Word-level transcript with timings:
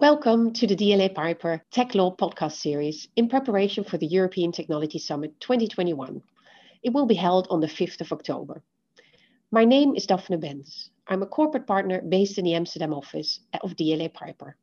Welcome 0.00 0.52
to 0.52 0.66
the 0.68 0.76
DLA 0.76 1.12
Piper 1.12 1.60
Tech 1.72 1.96
Law 1.96 2.14
podcast 2.14 2.52
series 2.52 3.08
in 3.16 3.28
preparation 3.28 3.82
for 3.82 3.98
the 3.98 4.06
European 4.06 4.52
Technology 4.52 5.00
Summit 5.00 5.40
2021. 5.40 6.22
It 6.84 6.92
will 6.92 7.06
be 7.06 7.16
held 7.16 7.48
on 7.50 7.60
the 7.60 7.66
5th 7.66 8.00
of 8.00 8.12
October. 8.12 8.62
My 9.50 9.64
name 9.64 9.96
is 9.96 10.06
Daphne 10.06 10.36
Benz. 10.36 10.90
I'm 11.08 11.24
a 11.24 11.26
corporate 11.26 11.66
partner 11.66 12.00
based 12.00 12.38
in 12.38 12.44
the 12.44 12.54
Amsterdam 12.54 12.94
office 12.94 13.40
of 13.60 13.74
DLA 13.74 14.14
Piper. 14.14 14.56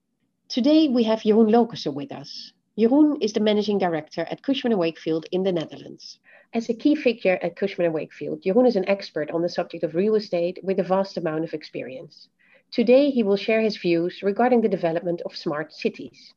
Today 0.48 0.88
we 0.88 1.04
have 1.04 1.20
Jeroen 1.20 1.52
Lokerse 1.52 1.94
with 1.94 2.14
us. 2.14 2.54
Jeroen 2.80 3.22
is 3.22 3.34
the 3.34 3.42
managing 3.42 3.78
director 3.78 4.26
at 4.32 4.42
Cushman 4.42 4.78
& 4.78 4.78
Wakefield 4.78 5.26
in 5.34 5.44
the 5.44 5.52
Netherlands. 5.52 6.20
As 6.54 6.70
a 6.70 6.74
key 6.74 6.96
figure 6.96 7.40
at 7.44 7.58
Cushman 7.58 7.92
& 7.92 7.94
Wakefield, 7.94 8.42
Jeroen 8.42 8.68
is 8.68 8.78
an 8.78 8.88
expert 8.88 9.32
on 9.32 9.42
the 9.42 9.50
subject 9.50 9.84
of 9.84 9.96
real 9.96 10.16
estate 10.16 10.60
with 10.64 10.80
a 10.80 10.84
vast 10.84 11.18
amount 11.18 11.44
of 11.44 11.54
experience. 11.54 12.30
Today, 12.76 13.10
he 13.10 13.24
will 13.24 13.38
share 13.38 13.62
his 13.62 13.78
views 13.78 14.20
regarding 14.22 14.60
the 14.60 14.68
development 14.68 15.22
of 15.26 15.34
smart 15.34 15.74
cities. 15.74 16.34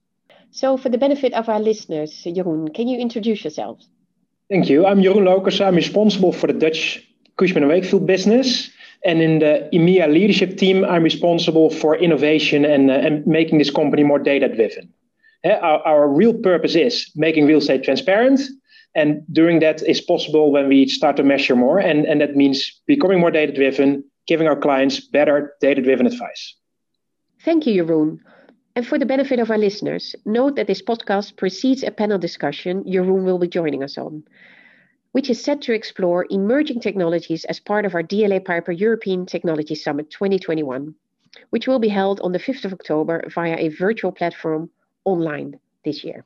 So, 0.52 0.76
for 0.76 0.88
the 0.88 0.96
benefit 0.96 1.32
of 1.32 1.48
our 1.48 1.58
listeners, 1.58 2.12
Jeroen, 2.24 2.72
can 2.72 2.86
you 2.86 2.96
introduce 2.96 3.42
yourself? 3.42 3.80
Thank 4.48 4.68
you. 4.70 4.86
I'm 4.86 5.02
Jeroen 5.02 5.26
Lokers. 5.26 5.60
I'm 5.60 5.74
responsible 5.74 6.32
for 6.32 6.46
the 6.46 6.52
Dutch 6.52 7.04
Cushman 7.38 7.66
& 7.68 7.68
Wakefield 7.68 8.06
business. 8.06 8.70
And 9.04 9.20
in 9.20 9.40
the 9.40 9.68
EMEA 9.72 10.12
leadership 10.12 10.56
team, 10.58 10.84
I'm 10.84 11.02
responsible 11.02 11.70
for 11.70 11.96
innovation 11.96 12.64
and, 12.64 12.88
uh, 12.88 12.94
and 12.94 13.26
making 13.26 13.58
this 13.58 13.70
company 13.70 14.04
more 14.04 14.20
data 14.20 14.48
driven. 14.48 14.94
Uh, 15.44 15.54
our, 15.54 15.80
our 15.88 16.08
real 16.08 16.34
purpose 16.34 16.76
is 16.76 17.10
making 17.16 17.46
real 17.46 17.58
estate 17.58 17.82
transparent. 17.82 18.40
And 18.94 19.24
doing 19.32 19.58
that 19.58 19.82
is 19.82 20.00
possible 20.00 20.52
when 20.52 20.68
we 20.68 20.86
start 20.86 21.16
to 21.16 21.24
measure 21.24 21.56
more. 21.56 21.80
And, 21.80 22.06
and 22.06 22.20
that 22.20 22.36
means 22.36 22.80
becoming 22.86 23.18
more 23.18 23.32
data 23.32 23.52
driven, 23.52 24.04
giving 24.28 24.46
our 24.46 24.54
clients 24.56 25.00
better 25.00 25.54
data 25.60 25.82
driven 25.82 26.06
advice. 26.06 26.54
Thank 27.44 27.66
you, 27.66 27.82
Jeroen. 27.82 28.18
And 28.76 28.86
for 28.86 28.98
the 28.98 29.06
benefit 29.06 29.40
of 29.40 29.50
our 29.50 29.58
listeners, 29.58 30.14
note 30.24 30.54
that 30.54 30.68
this 30.68 30.82
podcast 30.82 31.36
precedes 31.36 31.82
a 31.82 31.90
panel 31.90 32.18
discussion 32.18 32.84
Jeroen 32.84 33.24
will 33.24 33.38
be 33.38 33.48
joining 33.48 33.82
us 33.82 33.98
on, 33.98 34.22
which 35.12 35.30
is 35.30 35.42
set 35.42 35.62
to 35.62 35.72
explore 35.72 36.26
emerging 36.30 36.80
technologies 36.80 37.44
as 37.46 37.58
part 37.58 37.84
of 37.86 37.94
our 37.94 38.02
DLA 38.04 38.44
Piper 38.44 38.70
European 38.70 39.26
Technology 39.26 39.74
Summit 39.74 40.10
2021, 40.10 40.94
which 41.50 41.66
will 41.66 41.80
be 41.80 41.88
held 41.88 42.20
on 42.20 42.30
the 42.30 42.38
5th 42.38 42.66
of 42.66 42.72
October 42.72 43.24
via 43.34 43.56
a 43.56 43.68
virtual 43.70 44.12
platform 44.12 44.70
online 45.04 45.58
this 45.84 46.04
year. 46.04 46.24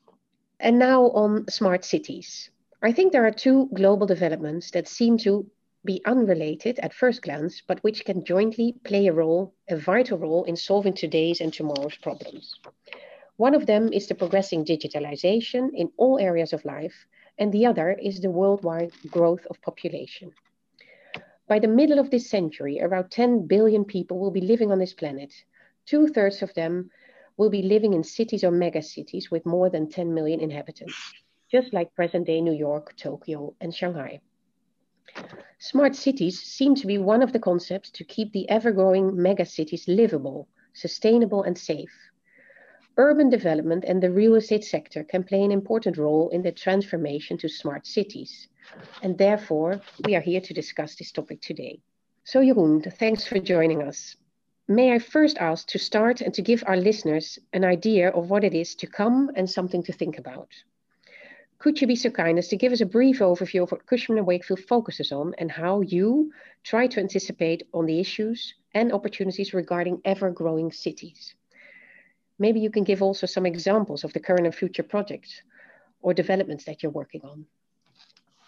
And 0.60 0.78
now 0.78 1.04
on 1.10 1.48
smart 1.48 1.84
cities. 1.84 2.50
I 2.82 2.92
think 2.92 3.12
there 3.12 3.26
are 3.26 3.32
two 3.32 3.70
global 3.72 4.06
developments 4.06 4.72
that 4.72 4.88
seem 4.88 5.16
to 5.18 5.46
be 5.84 6.00
unrelated 6.04 6.78
at 6.78 6.94
first 6.94 7.22
glance, 7.22 7.60
but 7.66 7.82
which 7.82 8.04
can 8.04 8.24
jointly 8.24 8.74
play 8.84 9.06
a 9.06 9.12
role, 9.12 9.54
a 9.68 9.76
vital 9.76 10.18
role 10.18 10.44
in 10.44 10.56
solving 10.56 10.94
today's 10.94 11.40
and 11.40 11.52
tomorrow's 11.52 11.96
problems. 11.96 12.54
One 13.36 13.54
of 13.54 13.66
them 13.66 13.92
is 13.92 14.06
the 14.06 14.14
progressing 14.14 14.64
digitalization 14.64 15.70
in 15.74 15.90
all 15.96 16.18
areas 16.18 16.52
of 16.52 16.64
life, 16.64 17.06
and 17.38 17.50
the 17.50 17.66
other 17.66 17.92
is 17.92 18.20
the 18.20 18.30
worldwide 18.30 18.92
growth 19.10 19.44
of 19.50 19.60
population. 19.62 20.32
By 21.48 21.58
the 21.58 21.68
middle 21.68 21.98
of 21.98 22.10
this 22.10 22.30
century, 22.30 22.80
around 22.80 23.10
10 23.10 23.46
billion 23.46 23.84
people 23.84 24.18
will 24.20 24.30
be 24.30 24.40
living 24.40 24.70
on 24.70 24.78
this 24.78 24.94
planet. 24.94 25.34
Two 25.86 26.06
thirds 26.06 26.42
of 26.42 26.54
them 26.54 26.90
will 27.36 27.50
be 27.50 27.62
living 27.62 27.92
in 27.92 28.04
cities 28.04 28.44
or 28.44 28.52
megacities 28.52 29.30
with 29.30 29.44
more 29.44 29.68
than 29.68 29.90
10 29.90 30.14
million 30.14 30.40
inhabitants, 30.40 30.96
just 31.50 31.72
like 31.72 31.94
present 31.94 32.26
day 32.26 32.40
New 32.40 32.52
York, 32.52 32.94
Tokyo, 32.96 33.54
and 33.60 33.74
Shanghai. 33.74 34.20
Smart 35.58 35.94
cities 35.94 36.42
seem 36.42 36.74
to 36.74 36.86
be 36.86 36.98
one 36.98 37.22
of 37.22 37.32
the 37.32 37.38
concepts 37.38 37.90
to 37.90 38.04
keep 38.04 38.32
the 38.32 38.48
ever-growing 38.48 39.12
megacities 39.12 39.84
livable, 39.86 40.48
sustainable 40.72 41.42
and 41.44 41.56
safe. 41.56 41.92
Urban 42.96 43.30
development 43.30 43.84
and 43.86 44.02
the 44.02 44.10
real 44.10 44.34
estate 44.34 44.64
sector 44.64 45.02
can 45.04 45.24
play 45.24 45.42
an 45.42 45.52
important 45.52 45.96
role 45.96 46.28
in 46.30 46.42
the 46.42 46.52
transformation 46.52 47.38
to 47.38 47.48
smart 47.48 47.86
cities. 47.86 48.48
And 49.02 49.16
therefore, 49.16 49.80
we 50.04 50.14
are 50.14 50.20
here 50.20 50.40
to 50.40 50.52
discuss 50.54 50.96
this 50.96 51.12
topic 51.12 51.40
today. 51.40 51.80
So 52.24 52.40
Jeroen, 52.40 52.92
thanks 52.98 53.26
for 53.26 53.38
joining 53.38 53.82
us. 53.82 54.16
May 54.68 54.92
I 54.92 54.98
first 54.98 55.38
ask 55.38 55.66
to 55.68 55.78
start 55.78 56.20
and 56.20 56.34
to 56.34 56.42
give 56.42 56.62
our 56.66 56.76
listeners 56.76 57.38
an 57.52 57.64
idea 57.64 58.10
of 58.10 58.30
what 58.30 58.44
it 58.44 58.54
is 58.54 58.74
to 58.76 58.86
come 58.86 59.30
and 59.36 59.48
something 59.48 59.82
to 59.84 59.92
think 59.92 60.18
about. 60.18 60.48
Could 61.62 61.80
you 61.80 61.86
be 61.86 61.94
so 61.94 62.10
kind 62.10 62.40
as 62.40 62.48
to 62.48 62.56
give 62.56 62.72
us 62.72 62.80
a 62.80 62.86
brief 62.86 63.20
overview 63.20 63.62
of 63.62 63.70
what 63.70 63.86
Cushman 63.86 64.24
& 64.24 64.26
Wakefield 64.26 64.58
focuses 64.58 65.12
on 65.12 65.32
and 65.38 65.48
how 65.48 65.80
you 65.80 66.32
try 66.64 66.88
to 66.88 66.98
anticipate 66.98 67.62
on 67.72 67.86
the 67.86 68.00
issues 68.00 68.54
and 68.74 68.92
opportunities 68.92 69.54
regarding 69.54 70.00
ever-growing 70.04 70.72
cities? 70.72 71.36
Maybe 72.40 72.58
you 72.58 72.68
can 72.68 72.82
give 72.82 73.00
also 73.00 73.26
some 73.26 73.46
examples 73.46 74.02
of 74.02 74.12
the 74.12 74.18
current 74.18 74.44
and 74.44 74.52
future 74.52 74.82
projects 74.82 75.40
or 76.00 76.12
developments 76.12 76.64
that 76.64 76.82
you're 76.82 76.90
working 76.90 77.20
on. 77.22 77.46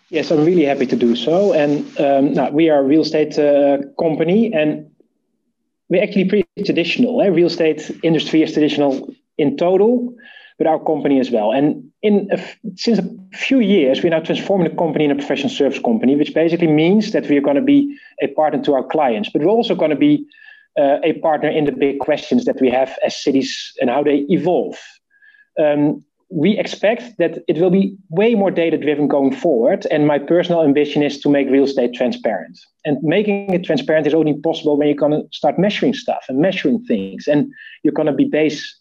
Yes, 0.09 0.33
I'm 0.33 0.45
really 0.45 0.65
happy 0.65 0.87
to 0.87 0.97
do 0.97 1.15
so. 1.15 1.53
And 1.53 1.97
um, 2.01 2.53
we 2.53 2.69
are 2.69 2.81
a 2.81 2.83
real 2.83 3.03
estate 3.03 3.39
uh, 3.39 3.79
company, 3.97 4.53
and 4.53 4.91
we're 5.89 6.03
actually 6.03 6.25
pretty 6.25 6.65
traditional. 6.65 7.23
Eh? 7.23 7.29
Real 7.29 7.47
estate 7.47 7.93
industry 8.03 8.43
is 8.43 8.53
traditional 8.53 9.15
in 9.39 9.57
total, 9.57 10.17
but 10.59 10.67
our 10.67 10.83
company 10.85 11.19
as 11.21 11.31
well. 11.31 11.53
And 11.53 11.91
in 12.03 12.29
a, 12.31 12.41
since 12.77 12.99
a 12.99 13.37
few 13.37 13.61
years, 13.61 14.03
we're 14.03 14.11
now 14.11 14.21
transforming 14.21 14.69
the 14.69 14.77
company 14.77 15.05
in 15.05 15.11
a 15.11 15.17
professional 15.17 15.51
service 15.51 15.79
company, 15.79 16.17
which 16.17 16.35
basically 16.35 16.69
means 16.69 17.13
that 17.13 17.29
we're 17.29 17.41
going 17.41 17.57
to 17.57 17.63
be 17.63 17.97
a 18.23 18.29
partner 18.29 18.63
to 18.63 18.75
our 18.75 18.85
clients, 18.85 19.31
but 19.33 19.43
we're 19.43 19.49
also 19.49 19.75
going 19.75 19.91
to 19.91 19.97
be 19.97 20.25
uh, 20.79 20.99
a 21.03 21.15
partner 21.15 21.49
in 21.49 21.65
the 21.65 21.73
big 21.73 21.99
questions 21.99 22.45
that 22.45 22.61
we 22.61 22.71
have 22.71 22.97
as 23.05 23.17
cities 23.17 23.73
and 23.81 23.91
how 23.91 24.03
they 24.03 24.27
evolve. 24.29 24.79
Um, 25.61 26.05
we 26.31 26.59
expect 26.59 27.17
that 27.19 27.39
it 27.47 27.59
will 27.59 27.71
be 27.71 27.97
way 28.11 28.35
more 28.35 28.51
data 28.51 28.77
driven 28.77 29.07
going 29.07 29.33
forward. 29.35 29.87
And 29.91 30.07
my 30.07 30.19
personal 30.19 30.65
ambition 30.65 31.03
is 31.03 31.21
to 31.21 31.29
make 31.29 31.49
real 31.49 31.65
estate 31.65 31.95
transparent. 31.95 32.59
And 32.85 32.99
making 33.03 33.53
it 33.53 33.65
transparent 33.65 34.07
is 34.07 34.15
only 34.15 34.35
possible 34.41 34.77
when 34.77 34.89
you're 34.89 34.97
going 34.97 35.13
to 35.13 35.29
start 35.33 35.59
measuring 35.59 35.95
stuff 35.95 36.25
and 36.29 36.39
measuring 36.39 36.83
things. 36.85 37.29
And 37.29 37.53
you're 37.83 37.95
going 37.95 38.07
to 38.07 38.13
be 38.13 38.25
based 38.25 38.81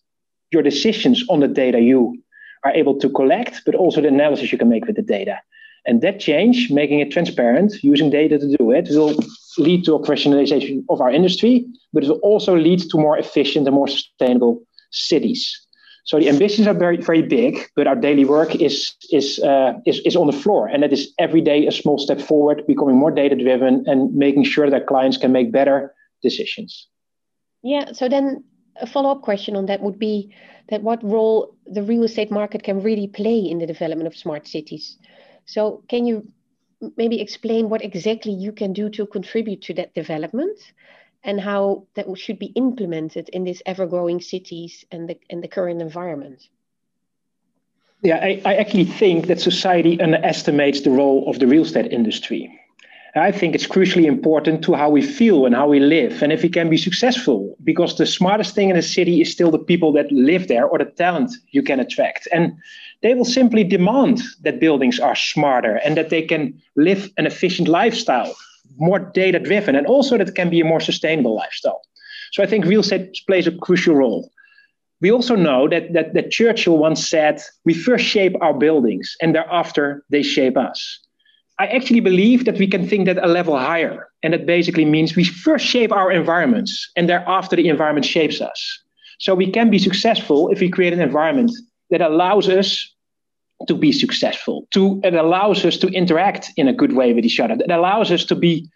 your 0.53 0.63
decisions 0.63 1.23
on 1.29 1.39
the 1.39 1.47
data 1.47 1.79
you 1.79 2.17
are 2.63 2.71
able 2.71 2.97
to 2.99 3.09
collect, 3.09 3.61
but 3.65 3.75
also 3.75 4.01
the 4.01 4.07
analysis 4.07 4.51
you 4.51 4.57
can 4.57 4.69
make 4.69 4.85
with 4.85 4.95
the 4.95 5.01
data. 5.01 5.39
And 5.85 6.01
that 6.01 6.19
change, 6.19 6.71
making 6.71 6.99
it 7.01 7.11
transparent, 7.11 7.83
using 7.83 8.09
data 8.09 8.39
to 8.39 8.57
do 8.57 8.71
it, 8.71 8.87
will 8.89 9.15
lead 9.57 9.83
to 9.85 9.95
a 9.95 9.99
professionalization 9.99 10.83
of 10.89 11.01
our 11.01 11.11
industry, 11.11 11.65
but 11.91 12.03
it 12.03 12.09
will 12.09 12.19
also 12.19 12.55
lead 12.55 12.79
to 12.89 12.97
more 12.97 13.17
efficient 13.17 13.67
and 13.67 13.75
more 13.75 13.89
sustainable 13.89 14.63
cities. 14.91 15.59
So 16.05 16.19
the 16.19 16.29
ambitions 16.29 16.67
are 16.67 16.73
very, 16.73 16.97
very 16.97 17.21
big, 17.21 17.69
but 17.75 17.87
our 17.87 17.95
daily 17.95 18.25
work 18.25 18.55
is 18.55 18.93
is 19.11 19.39
uh, 19.39 19.73
is, 19.85 19.99
is 19.99 20.15
on 20.15 20.27
the 20.27 20.33
floor, 20.33 20.67
and 20.67 20.83
that 20.83 20.91
is 20.91 21.13
every 21.17 21.41
day 21.41 21.65
a 21.65 21.71
small 21.71 21.97
step 21.97 22.19
forward, 22.19 22.65
becoming 22.67 22.97
more 22.97 23.11
data 23.11 23.35
driven, 23.35 23.83
and 23.87 24.13
making 24.13 24.43
sure 24.43 24.69
that 24.69 24.85
clients 24.85 25.17
can 25.17 25.31
make 25.31 25.51
better 25.51 25.93
decisions. 26.21 26.87
Yeah. 27.61 27.93
So 27.93 28.09
then 28.09 28.43
a 28.75 28.87
follow-up 28.87 29.21
question 29.21 29.55
on 29.55 29.65
that 29.67 29.81
would 29.81 29.99
be 29.99 30.33
that 30.69 30.81
what 30.81 31.03
role 31.03 31.55
the 31.65 31.83
real 31.83 32.03
estate 32.03 32.31
market 32.31 32.63
can 32.63 32.81
really 32.81 33.07
play 33.07 33.39
in 33.39 33.59
the 33.59 33.67
development 33.67 34.07
of 34.07 34.15
smart 34.15 34.47
cities. 34.47 34.97
So 35.45 35.83
can 35.89 36.05
you 36.05 36.31
maybe 36.97 37.21
explain 37.21 37.69
what 37.69 37.83
exactly 37.83 38.33
you 38.33 38.51
can 38.51 38.73
do 38.73 38.89
to 38.89 39.05
contribute 39.05 39.61
to 39.63 39.73
that 39.75 39.93
development 39.93 40.59
and 41.23 41.39
how 41.39 41.87
that 41.95 42.05
should 42.17 42.39
be 42.39 42.47
implemented 42.47 43.29
in 43.29 43.43
these 43.43 43.61
ever-growing 43.65 44.21
cities 44.21 44.85
and 44.91 45.09
the, 45.09 45.17
and 45.29 45.43
the 45.43 45.47
current 45.47 45.81
environment? 45.81 46.47
Yeah, 48.01 48.17
I, 48.17 48.41
I 48.43 48.55
actually 48.55 48.85
think 48.85 49.27
that 49.27 49.39
society 49.39 49.99
underestimates 50.01 50.81
the 50.81 50.89
role 50.89 51.29
of 51.29 51.39
the 51.39 51.47
real 51.47 51.63
estate 51.63 51.93
industry. 51.93 52.59
I 53.15 53.31
think 53.31 53.53
it's 53.53 53.67
crucially 53.67 54.05
important 54.05 54.63
to 54.63 54.73
how 54.73 54.89
we 54.89 55.03
feel 55.03 55.45
and 55.45 55.53
how 55.53 55.67
we 55.67 55.79
live, 55.79 56.23
and 56.23 56.31
if 56.33 56.41
we 56.41 56.49
can 56.49 56.67
be 56.67 56.77
successful, 56.77 57.55
because 57.63 57.95
the 57.95 58.07
smartest 58.07 58.55
thing 58.55 58.71
in 58.71 58.75
a 58.75 58.81
city 58.81 59.21
is 59.21 59.31
still 59.31 59.51
the 59.51 59.59
people 59.59 59.91
that 59.93 60.11
live 60.11 60.47
there 60.47 60.65
or 60.65 60.79
the 60.79 60.85
talent 60.85 61.31
you 61.51 61.61
can 61.61 61.79
attract. 61.79 62.27
And 62.33 62.53
they 63.03 63.13
will 63.13 63.25
simply 63.25 63.63
demand 63.63 64.21
that 64.41 64.59
buildings 64.59 64.99
are 64.99 65.15
smarter 65.15 65.75
and 65.85 65.95
that 65.95 66.09
they 66.09 66.23
can 66.23 66.59
live 66.75 67.11
an 67.17 67.27
efficient 67.27 67.67
lifestyle, 67.67 68.35
more 68.77 68.97
data 68.97 69.39
driven, 69.39 69.75
and 69.75 69.85
also 69.85 70.17
that 70.17 70.33
can 70.33 70.49
be 70.49 70.61
a 70.61 70.65
more 70.65 70.79
sustainable 70.79 71.35
lifestyle. 71.35 71.81
So 72.31 72.41
I 72.41 72.47
think 72.47 72.65
real 72.65 72.79
estate 72.79 73.21
plays 73.27 73.45
a 73.45 73.51
crucial 73.51 73.93
role. 73.93 74.31
We 75.01 75.11
also 75.11 75.35
know 75.35 75.67
that, 75.69 75.93
that, 75.93 76.15
that 76.15 76.31
Churchill 76.31 76.79
once 76.79 77.07
said, 77.07 77.43
we 77.63 77.75
first 77.75 78.05
shape 78.05 78.33
our 78.41 78.55
buildings 78.55 79.15
and 79.21 79.35
thereafter 79.35 80.03
they 80.09 80.23
shape 80.23 80.57
us. 80.57 80.99
I 81.59 81.67
actually 81.67 81.99
believe 81.99 82.45
that 82.45 82.57
we 82.57 82.67
can 82.67 82.87
think 82.87 83.05
that 83.05 83.23
a 83.23 83.27
level 83.27 83.57
higher. 83.57 84.07
And 84.23 84.33
that 84.33 84.45
basically 84.45 84.85
means 84.85 85.15
we 85.15 85.23
first 85.23 85.65
shape 85.65 85.91
our 85.91 86.11
environments 86.11 86.89
and 86.95 87.07
thereafter 87.07 87.55
the 87.55 87.69
environment 87.69 88.05
shapes 88.05 88.41
us. 88.41 88.79
So 89.19 89.35
we 89.35 89.51
can 89.51 89.69
be 89.69 89.79
successful 89.79 90.49
if 90.49 90.59
we 90.59 90.69
create 90.69 90.93
an 90.93 91.01
environment 91.01 91.51
that 91.91 92.01
allows 92.01 92.49
us 92.49 92.89
to 93.67 93.75
be 93.75 93.91
successful, 93.91 94.67
to 94.73 94.99
it 95.03 95.13
allows 95.13 95.63
us 95.63 95.77
to 95.77 95.87
interact 95.87 96.51
in 96.57 96.67
a 96.67 96.73
good 96.73 96.93
way 96.93 97.13
with 97.13 97.23
each 97.23 97.39
other. 97.39 97.53
It 97.53 97.71
allows 97.71 98.11
us 98.11 98.25
to 98.25 98.35
be 98.35 98.67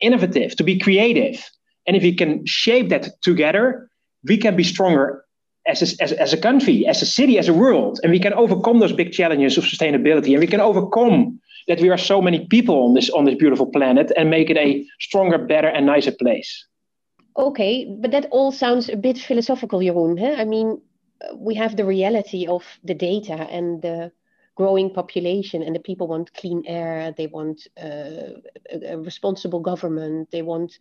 innovative, 0.00 0.56
to 0.56 0.64
be 0.64 0.78
creative. 0.78 1.44
And 1.86 1.96
if 1.96 2.02
we 2.02 2.14
can 2.14 2.46
shape 2.46 2.88
that 2.88 3.20
together, 3.22 3.90
we 4.26 4.38
can 4.38 4.56
be 4.56 4.64
stronger 4.64 5.24
as 5.66 5.82
a, 5.82 6.02
as, 6.02 6.12
as 6.12 6.32
a 6.32 6.36
country, 6.36 6.86
as 6.86 7.02
a 7.02 7.06
city, 7.06 7.38
as 7.38 7.48
a 7.48 7.52
world, 7.52 8.00
and 8.02 8.12
we 8.12 8.18
can 8.18 8.32
overcome 8.34 8.80
those 8.80 8.92
big 8.92 9.12
challenges 9.12 9.58
of 9.58 9.64
sustainability, 9.64 10.30
and 10.32 10.40
we 10.40 10.46
can 10.46 10.60
overcome 10.60 11.40
that 11.68 11.80
we 11.80 11.90
are 11.90 11.98
so 11.98 12.20
many 12.20 12.46
people 12.46 12.84
on 12.84 12.94
this 12.94 13.10
on 13.10 13.24
this 13.24 13.36
beautiful 13.36 13.66
planet, 13.66 14.12
and 14.16 14.30
make 14.30 14.50
it 14.50 14.56
a 14.56 14.86
stronger, 15.00 15.38
better, 15.38 15.68
and 15.68 15.86
nicer 15.86 16.12
place. 16.12 16.66
Okay, 17.36 17.86
but 18.00 18.10
that 18.12 18.26
all 18.30 18.52
sounds 18.52 18.88
a 18.88 18.96
bit 18.96 19.18
philosophical, 19.18 19.80
Jeroen. 19.80 20.18
Huh? 20.18 20.40
I 20.40 20.44
mean, 20.44 20.80
we 21.36 21.54
have 21.54 21.76
the 21.76 21.84
reality 21.84 22.46
of 22.46 22.64
the 22.84 22.94
data 22.94 23.34
and 23.50 23.82
the 23.82 24.12
growing 24.56 24.92
population, 24.92 25.62
and 25.62 25.74
the 25.74 25.80
people 25.80 26.06
want 26.06 26.32
clean 26.34 26.62
air, 26.66 27.12
they 27.16 27.26
want 27.26 27.66
uh, 27.82 28.38
a, 28.70 28.96
responsible 28.96 29.60
government, 29.60 30.30
they 30.30 30.42
want 30.42 30.78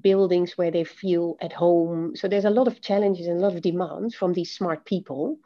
buildings 0.00 0.58
where 0.58 0.72
they 0.72 0.84
feel 0.84 1.36
at 1.40 1.52
home. 1.52 2.16
So 2.16 2.26
there's 2.26 2.44
a 2.44 2.50
lot 2.50 2.66
of 2.66 2.80
challenges 2.80 3.28
and 3.28 3.38
a 3.38 3.42
lot 3.42 3.54
of 3.54 3.62
demands 3.62 4.14
from 4.14 4.32
these 4.32 4.52
smart 4.52 4.84
people. 4.84 5.38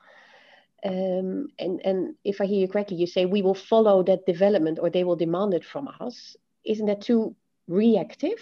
Um, 0.87 1.49
and, 1.59 1.81
and 1.85 2.15
if 2.23 2.41
I 2.41 2.47
hear 2.47 2.61
you 2.61 2.69
correctly, 2.69 2.97
you 2.97 3.09
say 3.09 3.27
we 3.27 3.43
will 3.43 3.55
follow 3.55 4.05
that 4.05 4.25
development 4.25 4.79
or 4.81 4.89
they 4.89 5.03
will 5.03 5.17
demand 5.17 5.53
it 5.53 5.65
from 5.65 5.89
us. 6.01 6.37
Isn't 6.65 6.87
that 6.87 7.01
too 7.01 7.35
reactive? 7.67 8.39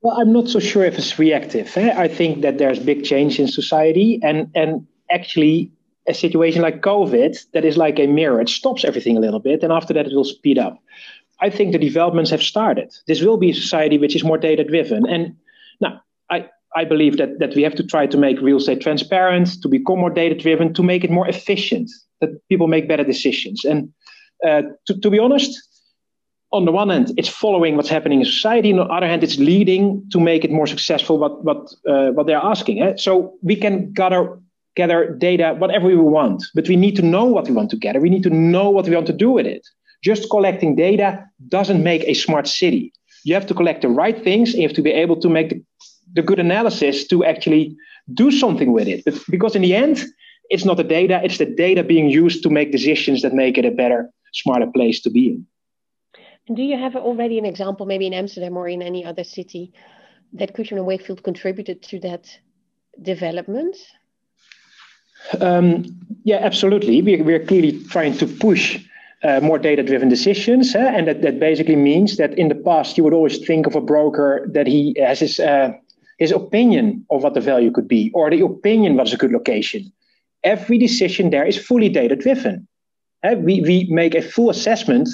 Well, 0.00 0.20
I'm 0.20 0.32
not 0.32 0.48
so 0.48 0.60
sure 0.60 0.84
if 0.84 0.96
it's 0.96 1.18
reactive. 1.18 1.76
Eh? 1.76 1.92
I 1.96 2.06
think 2.06 2.42
that 2.42 2.58
there's 2.58 2.78
big 2.78 3.04
change 3.04 3.40
in 3.40 3.48
society, 3.48 4.20
and 4.22 4.48
and 4.54 4.86
actually, 5.10 5.72
a 6.06 6.14
situation 6.14 6.62
like 6.62 6.80
COVID 6.82 7.50
that 7.52 7.64
is 7.64 7.76
like 7.76 7.98
a 7.98 8.06
mirror. 8.06 8.40
It 8.40 8.48
stops 8.48 8.84
everything 8.84 9.16
a 9.16 9.20
little 9.20 9.40
bit, 9.40 9.64
and 9.64 9.72
after 9.72 9.92
that, 9.94 10.06
it 10.06 10.14
will 10.14 10.24
speed 10.24 10.58
up. 10.58 10.78
I 11.40 11.50
think 11.50 11.72
the 11.72 11.78
developments 11.78 12.30
have 12.30 12.42
started. 12.42 12.94
This 13.06 13.22
will 13.22 13.36
be 13.36 13.50
a 13.50 13.54
society 13.54 13.98
which 13.98 14.14
is 14.14 14.22
more 14.22 14.38
data 14.38 14.62
driven, 14.62 15.06
and 15.08 15.36
now 15.80 16.00
I. 16.30 16.48
I 16.76 16.84
believe 16.84 17.16
that, 17.16 17.38
that 17.38 17.54
we 17.54 17.62
have 17.62 17.74
to 17.76 17.82
try 17.82 18.06
to 18.06 18.16
make 18.16 18.40
real 18.40 18.58
estate 18.58 18.80
transparent, 18.80 19.60
to 19.62 19.68
become 19.68 19.98
more 19.98 20.10
data 20.10 20.34
driven, 20.34 20.74
to 20.74 20.82
make 20.82 21.04
it 21.04 21.10
more 21.10 21.28
efficient, 21.28 21.90
that 22.20 22.30
people 22.48 22.66
make 22.66 22.88
better 22.88 23.04
decisions. 23.04 23.64
And 23.64 23.92
uh, 24.46 24.62
to, 24.86 25.00
to 25.00 25.10
be 25.10 25.18
honest, 25.18 25.58
on 26.52 26.64
the 26.64 26.72
one 26.72 26.88
hand, 26.88 27.12
it's 27.16 27.28
following 27.28 27.76
what's 27.76 27.88
happening 27.88 28.20
in 28.20 28.24
society. 28.24 28.72
On 28.72 28.78
the 28.78 28.84
other 28.84 29.06
hand, 29.06 29.22
it's 29.22 29.38
leading 29.38 30.02
to 30.12 30.20
make 30.20 30.44
it 30.44 30.50
more 30.50 30.66
successful. 30.66 31.18
What 31.18 31.44
what 31.44 31.70
uh, 31.86 32.10
what 32.12 32.26
they're 32.26 32.38
asking. 32.38 32.82
Eh? 32.82 32.94
So 32.96 33.34
we 33.42 33.54
can 33.54 33.92
gather 33.92 34.38
gather 34.74 35.14
data 35.14 35.54
whatever 35.58 35.88
we 35.88 35.96
want, 35.96 36.44
but 36.54 36.68
we 36.68 36.76
need 36.76 36.96
to 36.96 37.02
know 37.02 37.24
what 37.24 37.48
we 37.48 37.54
want 37.54 37.70
to 37.70 37.76
gather. 37.76 38.00
We 38.00 38.10
need 38.10 38.22
to 38.22 38.30
know 38.30 38.70
what 38.70 38.86
we 38.88 38.94
want 38.94 39.08
to 39.08 39.12
do 39.12 39.30
with 39.30 39.46
it. 39.46 39.66
Just 40.02 40.30
collecting 40.30 40.76
data 40.76 41.24
doesn't 41.48 41.82
make 41.82 42.04
a 42.04 42.14
smart 42.14 42.46
city. 42.46 42.92
You 43.24 43.34
have 43.34 43.46
to 43.48 43.54
collect 43.54 43.82
the 43.82 43.88
right 43.88 44.22
things. 44.22 44.52
And 44.52 44.62
you 44.62 44.68
have 44.68 44.76
to 44.76 44.82
be 44.82 44.92
able 44.92 45.16
to 45.20 45.28
make 45.28 45.50
the, 45.50 45.62
the 46.14 46.22
good 46.22 46.38
analysis 46.38 47.06
to 47.08 47.24
actually 47.24 47.76
do 48.14 48.30
something 48.30 48.72
with 48.72 48.88
it. 48.88 49.04
But 49.04 49.14
because 49.28 49.54
in 49.54 49.62
the 49.62 49.74
end, 49.74 50.04
it's 50.50 50.64
not 50.64 50.76
the 50.76 50.84
data; 50.84 51.20
it's 51.22 51.38
the 51.38 51.46
data 51.46 51.82
being 51.82 52.08
used 52.08 52.42
to 52.42 52.50
make 52.50 52.72
decisions 52.72 53.22
that 53.22 53.34
make 53.34 53.58
it 53.58 53.64
a 53.64 53.70
better, 53.70 54.10
smarter 54.32 54.66
place 54.66 55.00
to 55.02 55.10
be 55.10 55.28
in. 55.28 55.46
And 56.46 56.56
do 56.56 56.62
you 56.62 56.78
have 56.78 56.96
already 56.96 57.38
an 57.38 57.44
example, 57.44 57.84
maybe 57.84 58.06
in 58.06 58.14
Amsterdam 58.14 58.56
or 58.56 58.68
in 58.68 58.80
any 58.80 59.04
other 59.04 59.24
city, 59.24 59.72
that 60.32 60.54
Cushman 60.54 60.78
and 60.78 60.86
Wakefield 60.86 61.22
contributed 61.22 61.82
to 61.82 62.00
that 62.00 62.38
development? 63.02 63.76
Um, 65.40 65.84
yeah, 66.24 66.38
absolutely. 66.38 67.02
We, 67.02 67.20
we're 67.20 67.44
clearly 67.44 67.84
trying 67.84 68.16
to 68.18 68.26
push 68.26 68.82
uh, 69.22 69.40
more 69.40 69.58
data-driven 69.58 70.08
decisions, 70.08 70.74
eh? 70.74 70.92
and 70.96 71.08
that, 71.08 71.22
that 71.22 71.40
basically 71.40 71.76
means 71.76 72.16
that 72.16 72.38
in 72.38 72.48
the 72.48 72.54
past 72.54 72.96
you 72.96 73.04
would 73.04 73.12
always 73.12 73.44
think 73.44 73.66
of 73.66 73.74
a 73.74 73.80
broker 73.80 74.48
that 74.52 74.66
he 74.66 74.96
has 74.98 75.20
his 75.20 75.40
uh, 75.40 75.72
his 76.18 76.32
opinion 76.32 77.06
of 77.10 77.22
what 77.22 77.34
the 77.34 77.40
value 77.40 77.70
could 77.70 77.88
be, 77.88 78.10
or 78.14 78.30
the 78.30 78.44
opinion 78.44 78.96
what 78.96 79.06
is 79.06 79.14
a 79.14 79.16
good 79.16 79.32
location. 79.32 79.92
Every 80.44 80.78
decision 80.78 81.30
there 81.30 81.46
is 81.46 81.56
fully 81.56 81.88
data-driven. 81.88 82.66
Eh? 83.24 83.34
We 83.34 83.60
we 83.60 83.86
make 83.90 84.14
a 84.14 84.22
full 84.22 84.50
assessment 84.50 85.08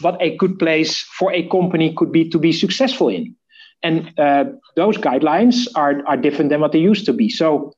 what 0.00 0.20
a 0.20 0.36
good 0.36 0.58
place 0.58 1.00
for 1.18 1.32
a 1.32 1.48
company 1.48 1.94
could 1.94 2.12
be 2.12 2.28
to 2.30 2.38
be 2.38 2.52
successful 2.52 3.08
in. 3.08 3.34
And 3.82 4.12
uh, 4.18 4.44
those 4.76 4.96
guidelines 4.96 5.68
are, 5.74 6.02
are 6.06 6.16
different 6.16 6.50
than 6.50 6.60
what 6.60 6.72
they 6.72 6.78
used 6.78 7.04
to 7.06 7.12
be. 7.12 7.28
So 7.28 7.72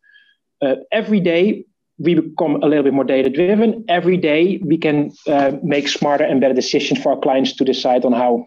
uh, 0.63 0.77
every 0.93 1.21
day 1.21 1.65
we 1.99 2.15
become 2.15 2.57
a 2.63 2.67
little 2.67 2.83
bit 2.83 2.93
more 2.93 3.05
data 3.05 3.31
driven. 3.31 3.85
Every 3.89 4.17
day 4.17 4.61
we 4.65 4.77
can 4.77 5.13
uh, 5.27 5.53
make 5.63 5.89
smarter 5.89 6.25
and 6.25 6.41
better 6.41 6.55
decisions 6.55 7.03
for 7.03 7.13
our 7.13 7.21
clients 7.21 7.55
to 7.57 7.65
decide 7.65 8.05
on 8.05 8.13
how, 8.13 8.47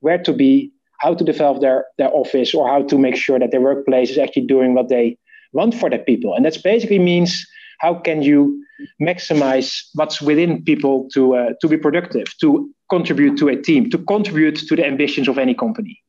where 0.00 0.18
to 0.18 0.32
be, 0.32 0.72
how 1.00 1.14
to 1.14 1.24
develop 1.24 1.60
their, 1.60 1.86
their 1.98 2.14
office, 2.14 2.54
or 2.54 2.68
how 2.68 2.82
to 2.82 2.98
make 2.98 3.16
sure 3.16 3.38
that 3.38 3.50
their 3.50 3.60
workplace 3.60 4.10
is 4.10 4.18
actually 4.18 4.46
doing 4.46 4.74
what 4.74 4.88
they 4.88 5.16
want 5.52 5.74
for 5.74 5.90
their 5.90 5.98
people. 5.98 6.34
And 6.34 6.44
that 6.44 6.56
basically 6.62 6.98
means 6.98 7.46
how 7.78 7.94
can 7.94 8.22
you 8.22 8.62
maximize 9.00 9.82
what's 9.94 10.20
within 10.22 10.62
people 10.64 11.08
to 11.14 11.34
uh, 11.34 11.50
to 11.60 11.68
be 11.68 11.76
productive, 11.76 12.26
to 12.40 12.70
contribute 12.88 13.38
to 13.38 13.48
a 13.48 13.56
team, 13.56 13.90
to 13.90 13.98
contribute 13.98 14.56
to 14.56 14.76
the 14.76 14.86
ambitions 14.86 15.28
of 15.28 15.38
any 15.38 15.54
company. 15.54 16.00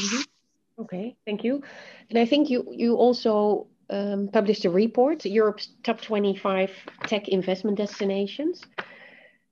Mm-hmm. 0.00 0.82
Okay, 0.82 1.16
thank 1.26 1.44
you. 1.44 1.62
And 2.08 2.18
I 2.18 2.26
think 2.26 2.50
you 2.50 2.66
you 2.70 2.96
also 2.96 3.66
um, 3.90 4.28
published 4.32 4.64
a 4.64 4.70
report, 4.70 5.24
Europe's 5.24 5.68
top 5.82 6.00
25 6.00 6.70
tech 7.06 7.28
investment 7.28 7.76
destinations. 7.76 8.62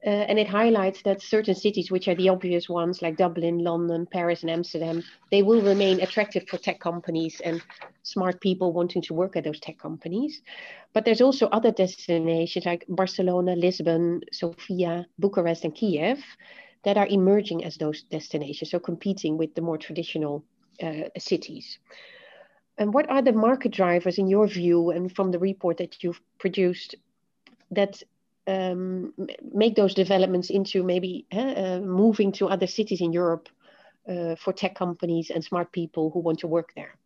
Uh, 0.06 0.10
and 0.10 0.38
it 0.38 0.46
highlights 0.46 1.02
that 1.02 1.20
certain 1.20 1.56
cities, 1.56 1.90
which 1.90 2.06
are 2.06 2.14
the 2.14 2.28
obvious 2.28 2.68
ones 2.68 3.02
like 3.02 3.16
Dublin, 3.16 3.58
London, 3.58 4.06
Paris, 4.06 4.42
and 4.42 4.50
Amsterdam, 4.50 5.02
they 5.32 5.42
will 5.42 5.60
remain 5.60 6.00
attractive 6.00 6.46
for 6.48 6.56
tech 6.56 6.78
companies 6.78 7.40
and 7.44 7.60
smart 8.04 8.40
people 8.40 8.72
wanting 8.72 9.02
to 9.02 9.12
work 9.12 9.36
at 9.36 9.42
those 9.42 9.58
tech 9.58 9.76
companies. 9.76 10.40
But 10.92 11.04
there's 11.04 11.20
also 11.20 11.48
other 11.48 11.72
destinations 11.72 12.64
like 12.64 12.84
Barcelona, 12.88 13.56
Lisbon, 13.56 14.20
Sofia, 14.32 15.04
Bucharest, 15.18 15.64
and 15.64 15.74
Kiev 15.74 16.22
that 16.84 16.96
are 16.96 17.08
emerging 17.08 17.64
as 17.64 17.76
those 17.76 18.04
destinations, 18.04 18.70
so 18.70 18.78
competing 18.78 19.36
with 19.36 19.52
the 19.56 19.62
more 19.62 19.78
traditional 19.78 20.44
uh, 20.80 21.08
cities. 21.18 21.78
And 22.78 22.94
what 22.94 23.10
are 23.10 23.20
the 23.20 23.32
market 23.32 23.72
drivers, 23.72 24.18
in 24.18 24.28
your 24.28 24.46
view, 24.46 24.90
and 24.90 25.12
from 25.12 25.32
the 25.32 25.40
report 25.40 25.78
that 25.78 26.04
you've 26.04 26.20
produced, 26.38 26.94
that 27.72 28.00
um, 28.48 29.12
make 29.52 29.76
those 29.76 29.94
developments 29.94 30.50
into 30.50 30.82
maybe 30.82 31.26
uh, 31.32 31.80
moving 31.80 32.32
to 32.32 32.48
other 32.48 32.66
cities 32.66 33.00
in 33.00 33.12
Europe 33.12 33.48
uh, 34.08 34.34
for 34.36 34.52
tech 34.52 34.74
companies 34.74 35.30
and 35.30 35.44
smart 35.44 35.70
people 35.72 36.10
who 36.10 36.20
want 36.20 36.38
to 36.40 36.46
work 36.46 36.70
there? 36.74 36.96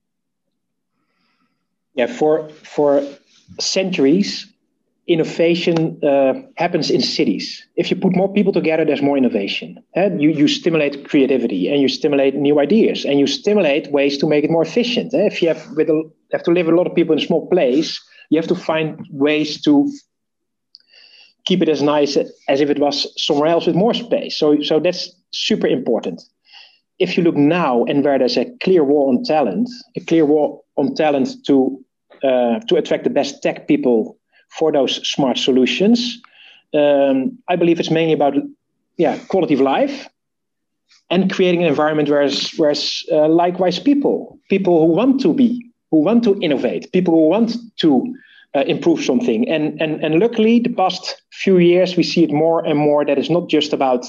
Yeah, 1.95 2.07
for 2.07 2.49
for 2.49 3.03
centuries, 3.61 4.47
innovation 5.07 5.99
uh, 6.05 6.35
happens 6.57 6.91
in 6.91 7.01
cities. 7.01 7.67
If 7.77 7.91
you 7.91 7.97
put 7.97 8.17
more 8.17 8.33
people 8.33 8.53
together, 8.53 8.85
there's 8.85 9.03
more 9.03 9.19
innovation. 9.19 9.83
You, 9.97 10.31
you 10.31 10.49
stimulate 10.49 11.09
creativity 11.09 11.69
and 11.69 11.83
you 11.83 11.89
stimulate 11.89 12.35
new 12.35 12.61
ideas 12.61 13.05
and 13.05 13.19
you 13.19 13.27
stimulate 13.27 13.91
ways 13.91 14.17
to 14.19 14.27
make 14.27 14.45
it 14.45 14.51
more 14.51 14.63
efficient. 14.63 15.13
If 15.13 15.43
you 15.43 15.49
have, 15.49 15.71
with 15.73 15.91
a, 15.91 16.11
have 16.33 16.45
to 16.45 16.53
live 16.53 16.67
with 16.67 16.75
a 16.75 16.79
lot 16.79 16.87
of 16.87 16.95
people 16.95 17.13
in 17.15 17.19
a 17.19 17.27
small 17.27 17.49
place, 17.49 18.01
you 18.31 18.39
have 18.41 18.49
to 18.49 18.55
find 18.55 19.05
ways 19.11 19.61
to 19.63 19.91
keep 21.45 21.63
it 21.63 21.69
as 21.69 21.83
nice 21.83 22.17
as 22.49 22.61
if 22.61 22.71
it 22.71 22.79
was 22.79 23.13
somewhere 23.23 23.49
else 23.49 23.67
with 23.67 23.75
more 23.75 23.95
space. 23.95 24.39
So, 24.39 24.61
so 24.63 24.81
that's 24.81 25.11
super 25.33 25.67
important. 25.67 26.23
If 26.99 27.17
you 27.17 27.23
look 27.23 27.37
now 27.37 27.85
and 27.85 28.05
where 28.05 28.19
there's 28.19 28.37
a 28.37 28.47
clear 28.63 28.85
war 28.85 29.09
on 29.09 29.25
talent, 29.25 29.69
a 29.97 30.01
clear 30.01 30.25
war 30.25 30.61
on 30.77 30.95
talent 30.95 31.31
to 31.47 31.83
uh, 32.23 32.61
to 32.69 32.77
attract 32.77 33.03
the 33.03 33.11
best 33.11 33.43
tech 33.43 33.67
people 33.67 34.17
for 34.51 34.71
those 34.71 35.07
smart 35.09 35.39
solutions. 35.39 36.21
Um, 36.73 37.39
I 37.49 37.57
believe 37.57 37.81
it's 37.81 37.91
mainly 37.91 38.13
about 38.13 38.35
yeah 38.97 39.19
quality 39.27 39.55
of 39.55 39.61
life 39.61 40.09
and 41.11 41.33
creating 41.33 41.63
an 41.63 41.69
environment 41.69 42.09
where 42.09 42.29
where 42.57 42.75
uh, 43.11 43.29
likewise 43.29 43.79
people 43.81 44.39
people 44.49 44.87
who 44.87 44.93
want 44.93 45.21
to 45.23 45.35
be 45.35 45.73
who 45.91 46.03
want 46.03 46.23
to 46.25 46.39
innovate 46.41 46.93
people 46.93 47.15
who 47.15 47.29
want 47.29 47.57
to 47.81 48.15
uh, 48.55 48.61
improve 48.67 49.03
something 49.03 49.49
and 49.49 49.81
and 49.81 50.05
and 50.05 50.19
luckily 50.19 50.61
the 50.61 50.75
past 50.75 51.23
few 51.33 51.59
years 51.59 51.97
we 51.97 52.03
see 52.03 52.23
it 52.23 52.31
more 52.31 52.65
and 52.67 52.79
more 52.79 53.05
that 53.05 53.19
it's 53.19 53.31
not 53.31 53.49
just 53.49 53.73
about 53.73 54.07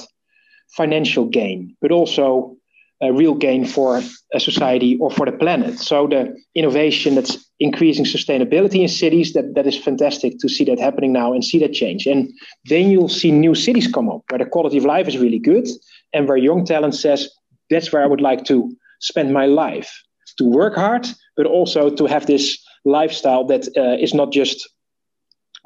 financial 0.75 1.25
gain 1.25 1.75
but 1.81 1.91
also 1.91 2.57
a 3.03 3.11
real 3.11 3.33
gain 3.33 3.65
for 3.65 4.01
a 4.33 4.39
society 4.39 4.97
or 4.99 5.11
for 5.11 5.25
the 5.25 5.31
planet. 5.31 5.79
So 5.79 6.07
the 6.07 6.35
innovation 6.55 7.15
that's 7.15 7.37
increasing 7.59 8.05
sustainability 8.05 8.81
in 8.81 8.87
cities, 8.87 9.33
that, 9.33 9.55
that 9.55 9.67
is 9.67 9.77
fantastic 9.77 10.39
to 10.39 10.49
see 10.49 10.63
that 10.65 10.79
happening 10.79 11.11
now 11.11 11.33
and 11.33 11.43
see 11.43 11.59
that 11.59 11.73
change. 11.73 12.05
And 12.05 12.31
then 12.65 12.89
you'll 12.89 13.09
see 13.09 13.31
new 13.31 13.55
cities 13.55 13.91
come 13.91 14.09
up 14.09 14.23
where 14.29 14.39
the 14.39 14.45
quality 14.45 14.77
of 14.77 14.85
life 14.85 15.07
is 15.07 15.17
really 15.17 15.39
good 15.39 15.67
and 16.13 16.27
where 16.27 16.37
young 16.37 16.65
talent 16.65 16.95
says, 16.95 17.29
that's 17.69 17.91
where 17.91 18.03
I 18.03 18.07
would 18.07 18.21
like 18.21 18.45
to 18.45 18.71
spend 19.01 19.33
my 19.33 19.47
life, 19.47 19.91
to 20.37 20.45
work 20.45 20.75
hard, 20.75 21.07
but 21.35 21.45
also 21.45 21.89
to 21.89 22.05
have 22.05 22.25
this 22.25 22.62
lifestyle 22.85 23.45
that 23.45 23.67
uh, 23.77 23.97
is 23.99 24.13
not 24.13 24.31
just 24.31 24.69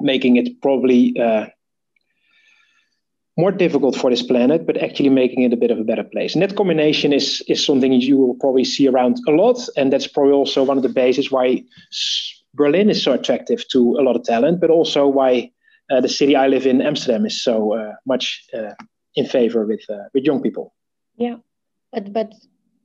making 0.00 0.36
it 0.36 0.60
probably 0.62 1.18
uh, 1.20 1.46
more 3.36 3.52
difficult 3.52 3.96
for 3.96 4.10
this 4.10 4.22
planet, 4.22 4.66
but 4.66 4.76
actually 4.76 5.08
making 5.08 5.42
it 5.42 5.52
a 5.52 5.56
bit 5.56 5.70
of 5.70 5.78
a 5.78 5.84
better 5.84 6.04
place. 6.04 6.34
And 6.34 6.42
that 6.42 6.56
combination 6.56 7.12
is 7.12 7.42
is 7.48 7.64
something 7.64 7.92
you 7.92 8.18
will 8.18 8.34
probably 8.34 8.64
see 8.64 8.88
around 8.88 9.16
a 9.28 9.32
lot, 9.32 9.58
and 9.76 9.92
that's 9.92 10.08
probably 10.08 10.32
also 10.32 10.64
one 10.64 10.76
of 10.76 10.82
the 10.82 10.88
bases 10.88 11.30
why 11.30 11.62
Berlin 12.54 12.90
is 12.90 13.02
so 13.02 13.12
attractive 13.12 13.66
to 13.68 13.96
a 14.00 14.02
lot 14.02 14.16
of 14.16 14.24
talent, 14.24 14.60
but 14.60 14.70
also 14.70 15.06
why 15.06 15.50
uh, 15.90 16.00
the 16.00 16.08
city 16.08 16.34
I 16.34 16.48
live 16.48 16.66
in, 16.66 16.82
Amsterdam, 16.82 17.26
is 17.26 17.42
so 17.42 17.74
uh, 17.74 17.94
much 18.06 18.44
uh, 18.52 18.74
in 19.14 19.26
favor 19.26 19.66
with 19.66 19.82
uh, 19.88 20.08
with 20.14 20.24
young 20.24 20.42
people. 20.42 20.74
Yeah, 21.16 21.36
but 21.92 22.12
but 22.12 22.34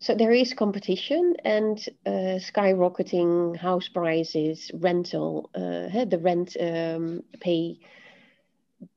so 0.04 0.14
there 0.14 0.32
is 0.32 0.54
competition 0.54 1.36
and 1.46 1.80
uh, 2.06 2.38
skyrocketing 2.38 3.56
house 3.56 3.88
prices, 3.88 4.70
rental, 4.74 5.50
uh, 5.56 6.04
the 6.06 6.20
rent 6.22 6.58
um, 6.60 7.24
pay. 7.40 7.80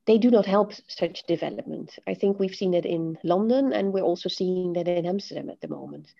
They 0.07 0.19
do 0.19 0.33
not 0.33 0.47
help 0.47 0.73
such 0.89 1.23
development. 1.29 1.97
I 2.09 2.15
think 2.15 2.41
we've 2.41 2.57
seen 2.57 2.75
it 2.75 2.85
in 2.85 3.19
London, 3.23 3.73
and 3.73 3.93
we're 3.93 4.03
also 4.03 4.29
seeing 4.29 4.73
that 4.73 4.89
in 4.89 5.07
Amsterdam 5.07 5.49
at 5.49 5.61
the 5.61 5.69
moment. 5.69 6.13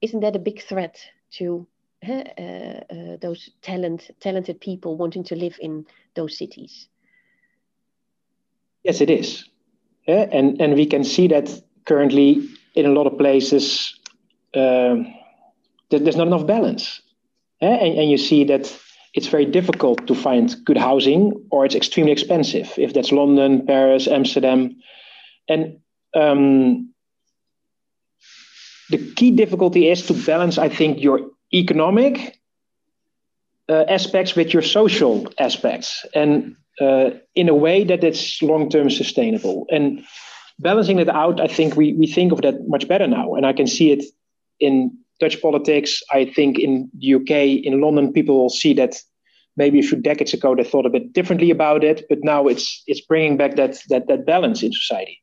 Isn't 0.00 0.20
that 0.20 0.36
a 0.36 0.38
big 0.38 0.62
threat 0.62 0.98
to 1.32 1.66
uh, 2.08 2.12
uh, 2.12 3.16
those 3.20 3.50
talent, 3.60 4.10
talented 4.20 4.58
people 4.58 4.96
wanting 4.96 5.24
to 5.24 5.36
live 5.36 5.58
in 5.60 5.84
those 6.14 6.38
cities? 6.38 6.88
Yes, 8.84 9.02
it 9.02 9.10
is. 9.10 9.44
Yeah, 10.08 10.26
and, 10.32 10.58
and 10.62 10.74
we 10.74 10.86
can 10.86 11.04
see 11.04 11.28
that 11.28 11.50
currently 11.84 12.48
in 12.74 12.86
a 12.86 12.92
lot 12.92 13.06
of 13.06 13.18
places 13.18 13.99
um, 14.54 15.14
there's 15.90 16.16
not 16.16 16.26
enough 16.26 16.46
balance. 16.46 17.00
Yeah? 17.60 17.74
And, 17.74 17.98
and 17.98 18.10
you 18.10 18.18
see 18.18 18.44
that 18.44 18.74
it's 19.14 19.26
very 19.26 19.44
difficult 19.44 20.06
to 20.06 20.14
find 20.14 20.54
good 20.64 20.76
housing 20.76 21.46
or 21.50 21.64
it's 21.64 21.74
extremely 21.74 22.12
expensive 22.12 22.72
if 22.76 22.94
that's 22.94 23.12
london 23.12 23.66
paris 23.66 24.06
amsterdam 24.06 24.76
and 25.48 25.78
um, 26.14 26.92
the 28.90 28.98
key 29.14 29.30
difficulty 29.30 29.88
is 29.88 30.06
to 30.06 30.14
balance 30.14 30.58
i 30.58 30.68
think 30.68 31.00
your 31.00 31.20
economic 31.52 32.38
uh, 33.68 33.84
aspects 33.88 34.34
with 34.34 34.52
your 34.52 34.62
social 34.62 35.32
aspects 35.38 36.04
and 36.14 36.56
uh, 36.80 37.10
in 37.34 37.48
a 37.48 37.54
way 37.54 37.84
that 37.84 38.02
it's 38.02 38.42
long-term 38.42 38.90
sustainable 38.90 39.66
and 39.70 40.04
balancing 40.58 40.98
it 40.98 41.08
out 41.08 41.40
i 41.40 41.46
think 41.46 41.76
we, 41.76 41.94
we 41.94 42.06
think 42.06 42.32
of 42.32 42.42
that 42.42 42.68
much 42.68 42.86
better 42.88 43.06
now 43.06 43.34
and 43.34 43.46
i 43.46 43.52
can 43.52 43.66
see 43.66 43.92
it 43.92 44.04
in 44.60 44.96
Dutch 45.18 45.40
politics. 45.40 46.02
I 46.12 46.24
think 46.24 46.58
in 46.58 46.90
the 46.98 47.14
UK, 47.14 47.64
in 47.64 47.80
London, 47.80 48.12
people 48.12 48.40
will 48.40 48.50
see 48.50 48.74
that 48.74 48.96
maybe 49.56 49.78
a 49.78 49.82
few 49.82 49.98
decades 49.98 50.32
ago 50.32 50.54
they 50.54 50.64
thought 50.64 50.86
a 50.86 50.90
bit 50.90 51.12
differently 51.12 51.50
about 51.50 51.84
it, 51.84 52.04
but 52.08 52.18
now 52.22 52.46
it's 52.46 52.82
it's 52.86 53.00
bringing 53.00 53.36
back 53.36 53.56
that 53.56 53.78
that 53.88 54.06
that 54.08 54.26
balance 54.26 54.62
in 54.62 54.72
society. 54.72 55.20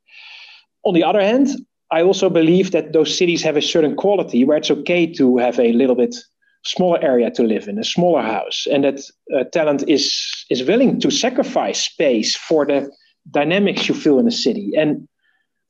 On 0.84 0.94
the 0.94 1.04
other 1.04 1.22
hand, 1.22 1.48
I 1.92 2.02
also 2.02 2.30
believe 2.30 2.72
that 2.72 2.94
those 2.94 3.18
cities 3.18 3.44
have 3.44 3.58
a 3.58 3.62
certain 3.62 3.96
quality 3.96 4.46
where 4.46 4.58
it's 4.58 4.72
okay 4.72 5.08
to 5.14 5.38
have 5.38 5.60
a 5.60 5.72
little 5.74 5.96
bit 5.96 6.16
smaller 6.64 7.02
area 7.02 7.32
to 7.32 7.44
live 7.44 7.68
in, 7.68 7.80
a 7.80 7.84
smaller 7.84 8.22
house, 8.22 8.68
and 8.72 8.84
that 8.84 9.00
uh, 9.36 9.44
talent 9.54 9.84
is 9.88 10.14
is 10.50 10.64
willing 10.64 11.00
to 11.00 11.12
sacrifice 11.12 11.84
space 11.84 12.36
for 12.36 12.66
the 12.66 12.90
dynamics 13.32 13.88
you 13.88 13.96
feel 13.96 14.20
in 14.20 14.28
a 14.28 14.32
city. 14.32 14.72
And 14.78 15.08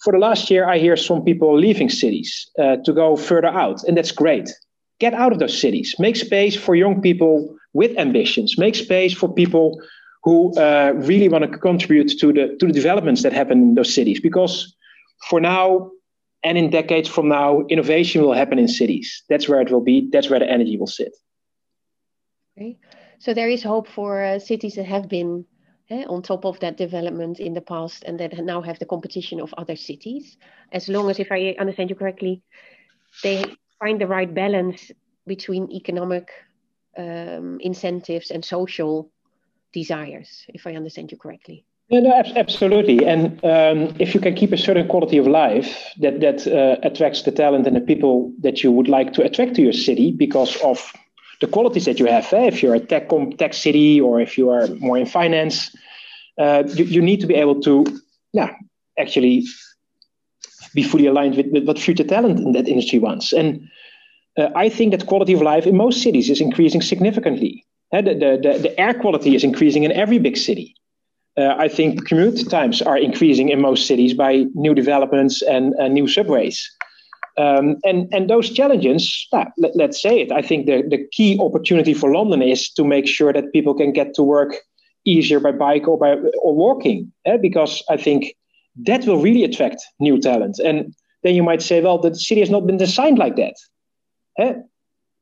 for 0.04 0.13
the 0.13 0.20
last 0.20 0.50
year, 0.50 0.70
I 0.70 0.77
hear 0.77 0.96
some 0.96 1.24
people 1.24 1.58
leaving 1.58 1.89
cities 1.89 2.50
uh, 2.60 2.77
to 2.86 2.94
go 2.94 3.16
further 3.16 3.48
out, 3.48 3.84
and 3.84 3.98
that's 3.98 4.12
great. 4.12 4.50
Get 5.00 5.13
out 5.13 5.32
of 5.32 5.39
those 5.39 5.60
cities. 5.60 5.96
Make 6.00 6.16
space 6.16 6.56
for 6.56 6.75
young 6.75 7.01
people 7.01 7.56
with 7.74 7.98
ambitions. 7.98 8.58
Make 8.58 8.75
space 8.75 9.13
for 9.13 9.32
people 9.32 9.82
who 10.24 10.54
uh, 10.58 10.94
really 10.96 11.30
want 11.30 11.51
to 11.51 11.58
contribute 11.58 12.10
to 12.20 12.34
the 12.34 12.56
to 12.60 12.68
the 12.68 12.74
developments 12.74 13.24
that 13.24 13.34
happen 13.34 13.58
in 13.60 13.75
those 13.75 13.94
cities. 13.94 14.20
Because 14.20 14.75
for 15.30 15.39
now, 15.39 15.92
and 16.44 16.58
in 16.58 16.70
decades 16.70 17.10
from 17.10 17.27
now, 17.27 17.63
innovation 17.70 18.22
will 18.22 18.34
happen 18.34 18.60
in 18.60 18.68
cities. 18.68 19.24
That's 19.30 19.48
where 19.48 19.62
it 19.62 19.72
will 19.72 19.84
be. 19.84 20.10
That's 20.12 20.30
where 20.30 20.39
the 20.39 20.50
energy 20.50 20.77
will 20.77 20.88
sit. 20.88 21.13
Okay. 22.58 22.77
So 23.20 23.34
there 23.34 23.50
is 23.50 23.63
hope 23.63 23.88
for 23.88 24.24
uh, 24.24 24.39
cities 24.39 24.75
that 24.75 24.86
have 24.86 25.10
been 25.10 25.46
eh, 25.89 26.06
on 26.08 26.22
top 26.22 26.46
of 26.46 26.60
that 26.60 26.77
development 26.77 27.39
in 27.39 27.53
the 27.53 27.62
past 27.62 28.03
and 28.03 28.20
that 28.20 28.38
now 28.44 28.62
have 28.62 28.79
the 28.79 28.86
competition 28.86 29.39
of 29.39 29.53
other 29.58 29.75
cities. 29.75 30.38
As 30.72 30.89
long 30.89 31.10
as, 31.10 31.20
if 31.20 31.32
I 31.32 31.56
understand 31.60 31.89
you 31.89 31.96
correctly, 31.96 32.44
they 33.24 33.44
find 33.79 34.00
the 34.00 34.08
right 34.08 34.34
balance 34.34 34.91
between 35.25 35.72
economic 35.72 36.29
um, 36.98 37.60
incentives 37.62 38.32
and 38.32 38.44
social 38.44 39.12
desires, 39.74 40.46
if 40.50 40.65
I 40.65 40.75
understand 40.75 41.12
you 41.12 41.17
correctly. 41.17 41.65
Yeah, 41.89 42.01
no, 42.01 42.22
absolutely. 42.36 43.06
And 43.06 43.44
um, 43.46 43.96
if 43.98 44.13
you 44.13 44.20
can 44.20 44.36
keep 44.36 44.51
a 44.51 44.58
certain 44.58 44.88
quality 44.89 45.17
of 45.17 45.25
life 45.25 45.94
that 46.00 46.20
that 46.20 46.46
uh, 46.46 46.75
attracts 46.84 47.22
the 47.22 47.32
talent 47.32 47.65
and 47.65 47.75
the 47.75 47.82
people 47.82 48.34
that 48.41 48.62
you 48.62 48.74
would 48.74 48.89
like 48.89 49.13
to 49.13 49.24
attract 49.24 49.56
to 49.56 49.62
your 49.62 49.74
city 49.74 50.12
because 50.12 50.58
of 50.62 50.91
the 51.41 51.48
qualities 51.48 51.86
that 51.86 52.00
you 52.00 52.06
have. 52.08 52.32
Eh? 52.34 52.48
If 52.48 52.63
you're 52.63 52.75
a 52.75 52.79
tech 52.79 53.10
tech 53.38 53.53
city 53.53 54.01
or 54.01 54.20
if 54.20 54.38
you 54.38 54.50
are 54.50 54.67
more 54.79 54.98
in 54.98 55.06
finance, 55.06 55.75
uh, 56.38 56.63
you, 56.67 56.86
you 56.86 57.01
need 57.01 57.20
to 57.22 57.27
be 57.27 57.36
able 57.36 57.62
to, 57.62 57.86
yeah, 58.34 58.53
actually 59.00 59.46
be 60.74 60.84
fully 60.84 61.08
aligned 61.08 61.36
with, 61.36 61.48
with 61.51 61.65
what 61.65 61.79
future 61.79 62.03
talent 62.03 62.39
in 62.39 62.51
that 62.51 62.67
industry 62.67 63.00
wants. 63.00 63.34
And 63.34 63.67
uh, 64.38 64.50
I 64.56 64.70
think 64.70 64.91
that 64.91 65.08
quality 65.08 65.34
of 65.34 65.41
life 65.41 65.65
in 65.65 65.75
most 65.75 66.03
cities 66.03 66.29
is 66.29 66.41
increasing 66.41 66.82
significantly. 66.82 67.65
Uh, 67.94 68.01
the, 68.01 68.13
the, 68.13 68.60
the, 68.62 68.79
air 68.79 68.94
quality 68.94 69.36
is 69.36 69.44
increasing 69.44 69.84
in 69.84 69.91
every 69.91 70.20
big 70.20 70.38
city. 70.38 70.75
Uh, 71.38 71.56
I 71.58 71.67
think 71.67 72.06
commute 72.06 72.50
times 72.50 72.82
are 72.82 72.98
increasing 72.98 73.50
in 73.50 73.62
most 73.62 73.88
cities 73.88 74.13
by 74.13 74.46
new 74.56 74.74
developments 74.74 75.41
and 75.41 75.74
new 75.94 76.08
subways. 76.08 76.70
Um, 77.38 77.77
and, 77.84 78.12
and 78.12 78.29
those 78.29 78.50
challenges, 78.50 79.27
let, 79.32 79.89
us 79.89 80.01
say 80.01 80.22
it, 80.22 80.32
I 80.32 80.41
think 80.41 80.65
the, 80.65 80.84
the 80.89 81.06
key 81.12 81.38
opportunity 81.39 81.94
for 81.94 82.12
London 82.12 82.41
is 82.41 82.70
to 82.72 82.84
make 82.84 83.08
sure 83.08 83.32
that 83.32 83.53
people 83.53 83.75
can 83.75 83.91
get 83.91 84.15
to 84.15 84.24
work 84.24 84.56
easier 85.06 85.39
by 85.39 85.51
bike 85.51 85.88
or 85.88 85.98
by 86.00 86.15
or 86.41 86.56
walking, 86.56 87.12
eh? 87.25 87.38
because 87.38 87.84
I 87.89 87.98
think 87.98 88.34
that 88.86 89.06
will 89.06 89.22
really 89.22 89.44
attract 89.44 89.84
new 90.00 90.20
talent. 90.20 90.60
And 90.60 90.96
then 91.24 91.36
you 91.36 91.44
might 91.44 91.62
say, 91.62 91.79
well, 91.82 92.00
the 92.00 92.15
city 92.15 92.41
has 92.41 92.50
not 92.50 92.65
been 92.65 92.77
designed 92.77 93.20
like 93.20 93.36
that. 93.36 93.53
Eh? 94.39 94.53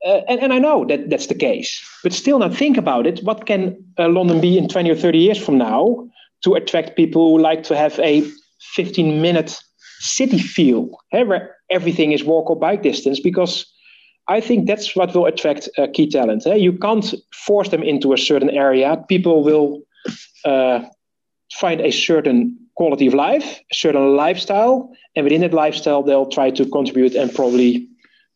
Uh, 0.06 0.22
and, 0.30 0.40
and 0.40 0.54
I 0.54 0.60
know 0.60 0.86
that 0.86 1.10
that's 1.10 1.28
the 1.28 1.36
case, 1.36 1.84
but 2.04 2.14
still 2.14 2.40
now 2.40 2.50
think 2.50 2.78
about 2.78 3.08
it. 3.08 3.24
What 3.24 3.46
can 3.46 3.76
uh, 3.98 4.08
London 4.08 4.40
be 4.40 4.58
in 4.58 4.70
20 4.70 4.90
or 4.90 4.96
30 4.96 5.18
years 5.18 5.44
from 5.44 5.58
now 5.58 6.08
to 6.44 6.54
attract 6.54 6.96
people 6.96 7.32
who 7.32 7.42
like 7.42 7.64
to 7.64 7.76
have 7.76 8.00
a 8.00 8.24
15 8.76 9.22
minute 9.22 9.60
city 10.00 10.40
feel, 10.40 10.90
eh, 11.12 11.24
where 11.24 11.55
everything 11.70 12.12
is 12.12 12.24
walk 12.24 12.50
or 12.50 12.56
bike 12.56 12.84
distance? 12.84 13.20
Because 13.20 13.66
I 14.28 14.42
think 14.42 14.68
that's 14.68 14.96
what 14.96 15.14
will 15.14 15.26
attract 15.26 15.70
uh, 15.78 15.88
key 15.94 16.10
talent. 16.10 16.48
Eh? 16.48 16.56
You 16.56 16.74
can't 16.74 17.14
force 17.34 17.70
them 17.70 17.84
into 17.84 18.14
a 18.14 18.18
certain 18.18 18.50
area. 18.50 19.04
People 19.08 19.44
will 19.44 19.82
uh, 20.46 20.82
find 21.54 21.82
a 21.82 21.92
certain 21.92 22.58
quality 22.76 23.08
of 23.08 23.14
life, 23.14 23.62
a 23.72 23.76
certain 23.76 24.16
lifestyle, 24.16 24.92
and 25.16 25.24
within 25.24 25.42
that 25.42 25.54
lifestyle, 25.54 26.04
they'll 26.04 26.30
try 26.30 26.50
to 26.52 26.66
contribute 26.66 27.16
and 27.16 27.34
probably 27.34 27.88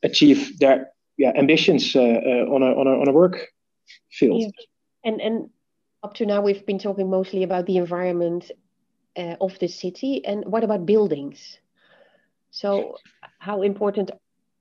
achieve 0.03 0.57
their 0.59 0.87
yeah, 1.17 1.31
ambitions 1.35 1.95
uh, 1.95 1.99
uh 1.99 2.45
on, 2.53 2.63
a, 2.63 2.71
on, 2.79 2.87
a, 2.87 2.91
on 3.01 3.07
a 3.09 3.11
work 3.11 3.47
field. 4.11 4.41
Yeah. 4.41 4.49
And, 5.03 5.21
and 5.21 5.49
up 6.03 6.13
to 6.15 6.25
now, 6.25 6.41
we've 6.41 6.65
been 6.65 6.79
talking 6.79 7.09
mostly 7.09 7.43
about 7.43 7.65
the 7.65 7.77
environment 7.77 8.51
uh, 9.17 9.35
of 9.41 9.59
the 9.59 9.67
city. 9.67 10.23
And 10.25 10.45
what 10.45 10.63
about 10.63 10.85
buildings? 10.85 11.57
So, 12.51 12.97
how 13.39 13.61
important 13.61 14.11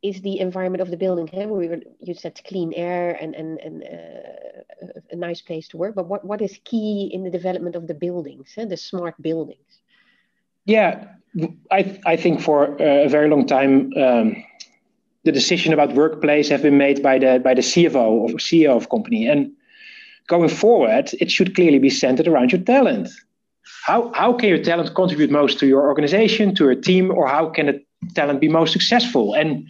is 0.02 0.20
the 0.20 0.38
environment 0.40 0.80
of 0.80 0.90
the 0.90 0.96
building? 0.96 1.26
Hey, 1.26 1.46
we 1.46 1.68
were, 1.68 1.80
you 2.00 2.14
said 2.14 2.40
clean 2.46 2.72
air 2.74 3.16
and, 3.20 3.34
and, 3.34 3.58
and 3.58 3.82
uh, 3.82 5.00
a 5.10 5.16
nice 5.16 5.40
place 5.40 5.68
to 5.68 5.76
work, 5.76 5.94
but 5.94 6.06
what, 6.06 6.24
what 6.24 6.40
is 6.40 6.60
key 6.64 7.10
in 7.12 7.24
the 7.24 7.30
development 7.30 7.74
of 7.74 7.86
the 7.86 7.94
buildings, 7.94 8.54
the 8.56 8.76
smart 8.76 9.20
buildings? 9.20 9.80
Yeah, 10.64 11.06
I, 11.70 11.98
I 12.06 12.16
think 12.16 12.40
for 12.40 12.76
a 12.80 13.08
very 13.08 13.28
long 13.28 13.46
time, 13.46 13.92
um, 13.96 14.44
the 15.24 15.32
decision 15.32 15.72
about 15.72 15.94
workplace 15.94 16.48
have 16.48 16.62
been 16.62 16.78
made 16.78 17.02
by 17.02 17.18
the 17.18 17.40
by 17.42 17.54
the 17.54 17.60
CFO 17.60 18.10
or 18.10 18.28
CEO 18.38 18.76
of 18.76 18.88
company, 18.88 19.26
and 19.26 19.52
going 20.26 20.48
forward, 20.48 21.10
it 21.20 21.30
should 21.30 21.54
clearly 21.54 21.78
be 21.78 21.90
centered 21.90 22.28
around 22.28 22.52
your 22.52 22.62
talent. 22.62 23.08
How 23.84 24.12
how 24.14 24.32
can 24.32 24.48
your 24.48 24.62
talent 24.62 24.94
contribute 24.94 25.30
most 25.30 25.58
to 25.60 25.66
your 25.66 25.82
organization, 25.88 26.54
to 26.56 26.64
your 26.64 26.74
team, 26.74 27.10
or 27.10 27.26
how 27.26 27.50
can 27.50 27.68
it 27.68 27.84
talent 28.14 28.40
be 28.40 28.48
most 28.48 28.72
successful. 28.72 29.34
And 29.34 29.68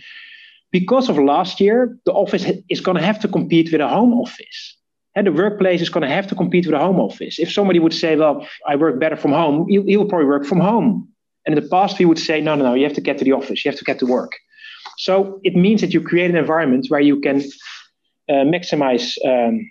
because 0.71 1.09
of 1.09 1.19
last 1.19 1.61
year, 1.61 1.99
the 2.05 2.13
office 2.13 2.45
is 2.69 2.81
going 2.81 2.97
to 2.97 3.03
have 3.03 3.21
to 3.21 3.29
compete 3.29 3.73
with 3.73 3.81
a 3.81 3.89
home 3.89 4.13
office. 4.13 4.77
And 5.15 5.27
the 5.27 5.33
workplace 5.33 5.81
is 5.81 5.89
going 5.89 6.07
to 6.07 6.15
have 6.15 6.27
to 6.29 6.35
compete 6.35 6.67
with 6.67 6.75
a 6.75 6.79
home 6.79 7.01
office. 7.01 7.39
If 7.39 7.53
somebody 7.53 7.79
would 7.79 7.95
say, 7.95 8.15
well, 8.17 8.47
I 8.67 8.77
work 8.77 9.01
better 9.01 9.17
from 9.17 9.33
home, 9.33 9.67
he, 9.69 9.81
he 9.83 9.97
will 9.97 10.07
probably 10.07 10.27
work 10.27 10.45
from 10.45 10.61
home. 10.61 11.09
And 11.45 11.57
in 11.57 11.63
the 11.63 11.69
past, 11.71 11.99
we 11.99 12.05
would 12.05 12.19
say, 12.19 12.41
no, 12.41 12.55
no, 12.55 12.65
no, 12.65 12.75
you 12.75 12.85
have 12.85 12.95
to 12.95 13.01
get 13.01 13.19
to 13.19 13.25
the 13.25 13.33
office, 13.33 13.65
you 13.65 13.71
have 13.71 13.79
to 13.79 13.85
get 13.85 13.99
to 14.01 14.07
work. 14.07 14.33
So 14.99 15.41
it 15.43 15.57
means 15.57 15.81
that 15.81 15.95
you 15.95 16.01
create 16.01 16.31
an 16.31 16.37
environment 16.37 16.87
where 16.89 17.01
you 17.01 17.21
can 17.21 17.43
uh, 18.29 18.45
maximize 18.45 19.17
um, 19.25 19.71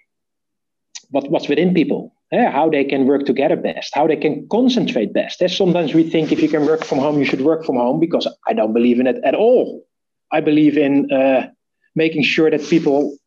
what, 1.12 1.30
what's 1.30 1.48
within 1.48 1.74
people 1.74 2.14
how 2.32 2.70
they 2.70 2.84
can 2.84 3.06
work 3.06 3.26
together 3.26 3.56
best, 3.56 3.94
how 3.94 4.08
they 4.08 4.18
can 4.18 4.48
concentrate 4.50 5.14
best. 5.14 5.40
There's 5.40 5.56
sometimes 5.56 5.94
we 5.94 6.04
think 6.04 6.32
if 6.32 6.42
you 6.42 6.50
can 6.50 6.66
work 6.66 6.84
from 6.84 7.00
home, 7.00 7.20
you 7.20 7.26
should 7.26 7.42
work 7.42 7.66
from 7.66 7.78
home 7.78 8.00
because 8.00 8.28
I 8.48 8.54
don't 8.54 8.74
believe 8.74 9.00
in 9.00 9.08
it 9.08 9.18
at 9.24 9.36
all. 9.36 9.86
I 10.32 10.42
believe 10.42 10.78
in 10.78 11.12
uh, 11.12 11.48
making 11.96 12.24
sure 12.24 12.52
that 12.52 12.62
people 12.70 13.18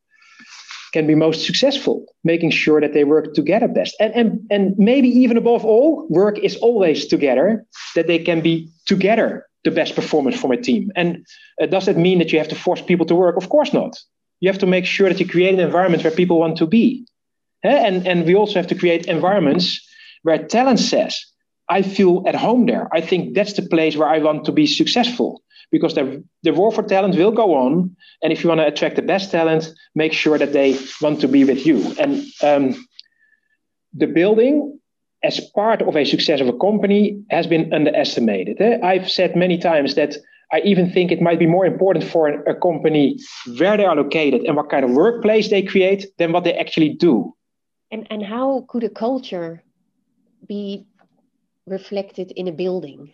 can 0.92 1.06
be 1.06 1.14
most 1.14 1.46
successful, 1.46 2.04
making 2.24 2.50
sure 2.50 2.80
that 2.80 2.92
they 2.92 3.04
work 3.04 3.34
together 3.34 3.68
best. 3.68 3.96
And, 4.00 4.12
and, 4.14 4.40
and 4.50 4.78
maybe 4.78 5.08
even 5.08 5.36
above 5.36 5.64
all, 5.64 6.06
work 6.10 6.38
is 6.38 6.56
always 6.56 7.06
together, 7.06 7.64
that 7.94 8.06
they 8.06 8.18
can 8.18 8.40
be 8.40 8.70
together 8.86 9.46
the 9.64 9.70
best 9.70 9.94
performance 9.94 10.38
from 10.38 10.50
a 10.50 10.56
team. 10.56 10.90
And 10.96 11.24
uh, 11.62 11.66
does 11.66 11.86
that 11.86 11.96
mean 11.96 12.18
that 12.18 12.32
you 12.32 12.38
have 12.38 12.48
to 12.48 12.54
force 12.54 12.82
people 12.82 13.06
to 13.06 13.14
work? 13.14 13.36
Of 13.36 13.48
course 13.48 13.72
not. 13.72 13.96
You 14.40 14.48
have 14.50 14.58
to 14.60 14.66
make 14.66 14.86
sure 14.86 15.08
that 15.08 15.20
you 15.20 15.28
create 15.28 15.54
an 15.54 15.60
environment 15.60 16.02
where 16.02 16.12
people 16.12 16.40
want 16.40 16.56
to 16.58 16.66
be. 16.66 17.06
And, 17.62 18.06
and 18.06 18.26
we 18.26 18.34
also 18.34 18.54
have 18.54 18.66
to 18.68 18.74
create 18.74 19.06
environments 19.06 19.86
where 20.22 20.38
talent 20.38 20.80
says, 20.80 21.18
I 21.68 21.82
feel 21.82 22.24
at 22.26 22.34
home 22.34 22.66
there. 22.66 22.88
I 22.92 23.00
think 23.00 23.34
that's 23.34 23.52
the 23.52 23.62
place 23.62 23.96
where 23.96 24.08
I 24.08 24.18
want 24.18 24.44
to 24.46 24.52
be 24.52 24.66
successful 24.66 25.42
because 25.70 25.94
the, 25.94 26.24
the 26.42 26.52
war 26.52 26.72
for 26.72 26.82
talent 26.82 27.16
will 27.16 27.30
go 27.30 27.54
on. 27.54 27.94
And 28.22 28.32
if 28.32 28.42
you 28.42 28.48
want 28.48 28.60
to 28.60 28.66
attract 28.66 28.96
the 28.96 29.02
best 29.02 29.30
talent, 29.30 29.68
make 29.94 30.12
sure 30.12 30.36
that 30.36 30.52
they 30.52 30.78
want 31.00 31.20
to 31.20 31.28
be 31.28 31.44
with 31.44 31.64
you. 31.64 31.94
And 31.98 32.24
um, 32.42 32.86
the 33.92 34.06
building, 34.06 34.80
as 35.22 35.40
part 35.54 35.82
of 35.82 35.96
a 35.96 36.04
success 36.04 36.40
of 36.40 36.48
a 36.48 36.58
company, 36.58 37.22
has 37.30 37.46
been 37.46 37.72
underestimated. 37.72 38.60
I've 38.82 39.08
said 39.08 39.36
many 39.36 39.58
times 39.58 39.94
that 39.94 40.16
I 40.52 40.60
even 40.60 40.90
think 40.90 41.12
it 41.12 41.22
might 41.22 41.38
be 41.38 41.46
more 41.46 41.66
important 41.66 42.04
for 42.04 42.28
a 42.28 42.54
company 42.54 43.18
where 43.58 43.76
they 43.76 43.84
are 43.84 43.94
located 43.94 44.42
and 44.42 44.56
what 44.56 44.70
kind 44.70 44.84
of 44.84 44.90
workplace 44.90 45.50
they 45.50 45.62
create 45.62 46.06
than 46.18 46.32
what 46.32 46.42
they 46.42 46.54
actually 46.54 46.88
do. 46.88 47.32
And, 47.90 48.06
and 48.10 48.22
how 48.22 48.64
could 48.68 48.84
a 48.84 48.90
culture 48.90 49.62
be 50.46 50.86
reflected 51.66 52.32
in 52.32 52.48
a 52.48 52.52
building? 52.52 53.12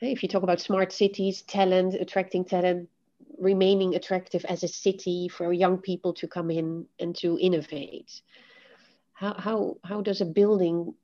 if 0.00 0.22
you 0.22 0.28
talk 0.28 0.44
about 0.44 0.60
smart 0.60 0.92
cities, 0.92 1.42
talent, 1.42 1.94
attracting 1.94 2.44
talent, 2.44 2.88
remaining 3.38 3.94
attractive 3.94 4.44
as 4.44 4.62
a 4.62 4.68
city 4.68 5.28
for 5.28 5.52
young 5.52 5.78
people 5.78 6.12
to 6.14 6.28
come 6.28 6.50
in 6.50 6.86
and 7.00 7.16
to 7.16 7.38
innovate. 7.40 8.22
How, 9.12 9.34
how, 9.34 9.76
how 9.84 10.00
does 10.00 10.20
a 10.20 10.24
building 10.24 10.94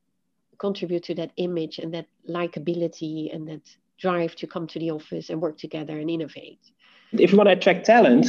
contribute 0.58 1.02
to 1.04 1.14
that 1.16 1.32
image 1.36 1.78
and 1.78 1.92
that 1.94 2.06
likability 2.28 3.34
and 3.34 3.48
that 3.48 3.62
drive 3.98 4.36
to 4.36 4.46
come 4.46 4.66
to 4.68 4.78
the 4.78 4.92
office 4.92 5.30
and 5.30 5.40
work 5.40 5.58
together 5.58 5.98
and 5.98 6.08
innovate? 6.08 6.60
If 7.12 7.32
you 7.32 7.38
want 7.38 7.48
to 7.48 7.52
attract 7.52 7.86
talent 7.86 8.26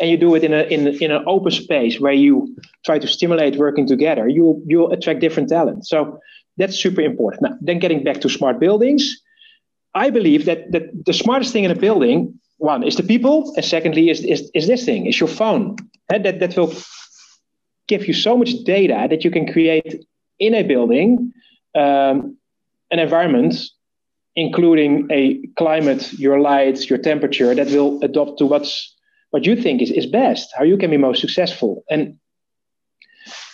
and 0.00 0.10
you 0.10 0.16
do 0.16 0.34
it 0.34 0.44
in, 0.44 0.52
a, 0.52 0.62
in, 0.62 0.86
in 0.86 1.10
an 1.10 1.24
open 1.26 1.52
space 1.52 2.00
where 2.00 2.12
you 2.12 2.56
try 2.84 2.98
to 2.98 3.06
stimulate 3.06 3.56
working 3.56 3.86
together, 3.86 4.28
you, 4.28 4.62
you'll 4.66 4.92
attract 4.92 5.20
different 5.20 5.48
talent. 5.48 5.86
So 5.86 6.18
that's 6.56 6.76
super 6.76 7.00
important. 7.00 7.42
Now, 7.42 7.56
then 7.60 7.78
getting 7.78 8.02
back 8.02 8.20
to 8.22 8.28
smart 8.28 8.58
buildings, 8.58 9.20
I 9.94 10.10
believe 10.10 10.44
that, 10.46 10.72
that 10.72 11.04
the 11.06 11.12
smartest 11.12 11.52
thing 11.52 11.64
in 11.64 11.70
a 11.70 11.76
building, 11.76 12.38
one, 12.58 12.82
is 12.82 12.96
the 12.96 13.02
people, 13.02 13.52
and 13.56 13.64
secondly, 13.64 14.10
is, 14.10 14.24
is, 14.24 14.50
is 14.54 14.66
this 14.66 14.84
thing, 14.84 15.06
is 15.06 15.20
your 15.20 15.28
phone. 15.28 15.76
And 16.12 16.24
that, 16.24 16.40
that 16.40 16.56
will 16.56 16.72
give 17.88 18.06
you 18.06 18.14
so 18.14 18.36
much 18.36 18.52
data 18.64 19.06
that 19.10 19.24
you 19.24 19.30
can 19.30 19.52
create 19.52 20.04
in 20.38 20.54
a 20.54 20.62
building 20.62 21.32
um, 21.74 22.36
an 22.90 22.98
environment, 22.98 23.54
including 24.36 25.08
a 25.10 25.46
climate, 25.56 26.12
your 26.14 26.40
light, 26.40 26.88
your 26.90 26.98
temperature, 26.98 27.54
that 27.54 27.68
will 27.68 28.02
adopt 28.02 28.38
to 28.38 28.46
what's 28.46 28.94
what 29.30 29.44
you 29.44 29.56
think 29.56 29.82
is, 29.82 29.90
is 29.90 30.06
best, 30.06 30.48
how 30.56 30.62
you 30.62 30.76
can 30.76 30.90
be 30.90 30.96
most 30.96 31.20
successful. 31.20 31.82
And 31.90 32.18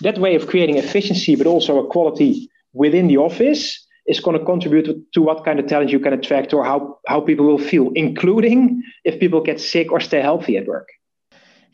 that 0.02 0.18
way 0.18 0.34
of 0.34 0.46
creating 0.46 0.76
efficiency, 0.76 1.36
but 1.36 1.46
also 1.46 1.78
a 1.78 1.86
quality 1.88 2.50
within 2.74 3.08
the 3.08 3.16
office 3.16 3.86
is 4.06 4.20
going 4.20 4.38
to 4.38 4.44
contribute 4.44 4.88
to 5.14 5.22
what 5.22 5.44
kind 5.44 5.58
of 5.58 5.66
talent 5.66 5.90
you 5.90 6.00
can 6.00 6.12
attract 6.12 6.52
or 6.52 6.64
how, 6.64 6.98
how 7.06 7.20
people 7.20 7.46
will 7.46 7.58
feel, 7.58 7.90
including 7.94 8.82
if 9.04 9.18
people 9.18 9.40
get 9.40 9.58
sick 9.58 9.90
or 9.90 10.00
stay 10.00 10.20
healthy 10.20 10.58
at 10.58 10.66
work. 10.66 10.88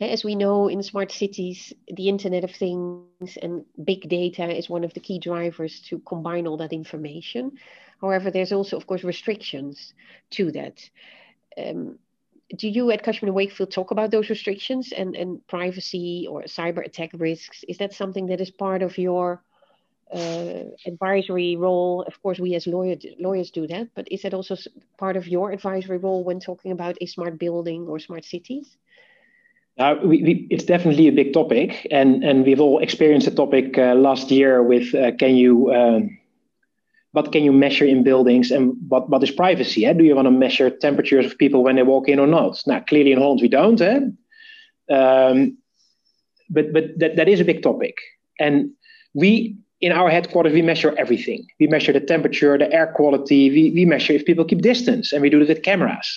As 0.00 0.22
we 0.22 0.34
know 0.34 0.68
in 0.68 0.82
smart 0.82 1.10
cities, 1.10 1.72
the 1.88 2.08
Internet 2.08 2.44
of 2.44 2.50
Things 2.50 3.38
and 3.40 3.64
big 3.82 4.08
data 4.08 4.54
is 4.54 4.68
one 4.68 4.84
of 4.84 4.92
the 4.92 5.00
key 5.00 5.18
drivers 5.18 5.80
to 5.88 5.98
combine 6.00 6.46
all 6.46 6.58
that 6.58 6.72
information. 6.72 7.52
However, 8.00 8.30
there's 8.30 8.52
also, 8.52 8.76
of 8.76 8.86
course, 8.86 9.04
restrictions 9.04 9.94
to 10.30 10.52
that. 10.52 10.88
Um, 11.56 11.98
do 12.54 12.68
you 12.68 12.90
at 12.90 13.02
Cushman 13.02 13.32
& 13.34 13.34
Wakefield 13.34 13.72
talk 13.72 13.90
about 13.90 14.10
those 14.10 14.28
restrictions 14.28 14.92
and, 14.92 15.16
and 15.16 15.44
privacy 15.48 16.26
or 16.30 16.42
cyber 16.42 16.84
attack 16.84 17.10
risks? 17.14 17.64
Is 17.68 17.78
that 17.78 17.92
something 17.92 18.26
that 18.26 18.40
is 18.40 18.50
part 18.50 18.82
of 18.82 18.98
your 18.98 19.42
uh, 20.14 20.64
advisory 20.84 21.56
role? 21.56 22.04
Of 22.06 22.22
course, 22.22 22.38
we 22.38 22.54
as 22.54 22.66
lawyer, 22.66 22.96
lawyers 23.18 23.50
do 23.50 23.66
that, 23.66 23.88
but 23.94 24.06
is 24.12 24.22
that 24.22 24.34
also 24.34 24.56
part 24.96 25.16
of 25.16 25.26
your 25.26 25.50
advisory 25.50 25.98
role 25.98 26.22
when 26.22 26.38
talking 26.38 26.70
about 26.70 26.96
a 27.00 27.06
smart 27.06 27.38
building 27.38 27.86
or 27.88 27.98
smart 27.98 28.24
cities? 28.24 28.76
Uh, 29.78 29.96
we, 30.02 30.22
we, 30.22 30.46
it's 30.50 30.64
definitely 30.64 31.08
a 31.08 31.12
big 31.12 31.34
topic, 31.34 31.86
and, 31.90 32.24
and 32.24 32.46
we've 32.46 32.60
all 32.60 32.78
experienced 32.78 33.28
the 33.28 33.34
topic 33.34 33.76
uh, 33.76 33.94
last 33.94 34.30
year 34.30 34.62
with 34.62 34.94
uh, 34.94 35.12
can 35.16 35.36
you 35.36 35.70
um, 35.74 36.18
what 37.16 37.32
can 37.32 37.42
you 37.42 37.52
measure 37.52 37.86
in 37.86 38.04
buildings 38.04 38.50
and 38.50 38.74
what, 38.88 39.08
what 39.08 39.22
is 39.22 39.30
privacy? 39.30 39.86
Eh? 39.86 39.94
Do 39.94 40.04
you 40.04 40.14
want 40.14 40.26
to 40.26 40.30
measure 40.30 40.68
temperatures 40.68 41.24
of 41.24 41.38
people 41.38 41.64
when 41.64 41.76
they 41.76 41.82
walk 41.82 42.08
in 42.08 42.20
or 42.20 42.26
not? 42.26 42.62
Now, 42.66 42.80
clearly 42.80 43.12
in 43.12 43.18
Holland 43.18 43.40
we 43.40 43.48
don't, 43.48 43.80
eh? 43.80 44.00
um, 44.90 45.56
but 46.50 46.74
but 46.74 46.84
that, 46.98 47.16
that 47.16 47.26
is 47.26 47.40
a 47.40 47.44
big 47.44 47.62
topic, 47.62 47.94
and 48.38 48.70
we 49.14 49.56
in 49.80 49.92
our 49.92 50.10
headquarters, 50.10 50.52
we 50.52 50.62
measure 50.62 50.94
everything. 50.98 51.46
We 51.60 51.66
measure 51.66 51.92
the 51.92 52.00
temperature, 52.00 52.56
the 52.58 52.72
air 52.72 52.92
quality. 52.96 53.50
We, 53.50 53.70
we 53.72 53.84
measure 53.84 54.14
if 54.14 54.24
people 54.24 54.44
keep 54.44 54.62
distance, 54.62 55.12
and 55.12 55.22
we 55.22 55.30
do 55.30 55.40
it 55.40 55.48
with 55.48 55.62
cameras. 55.62 56.08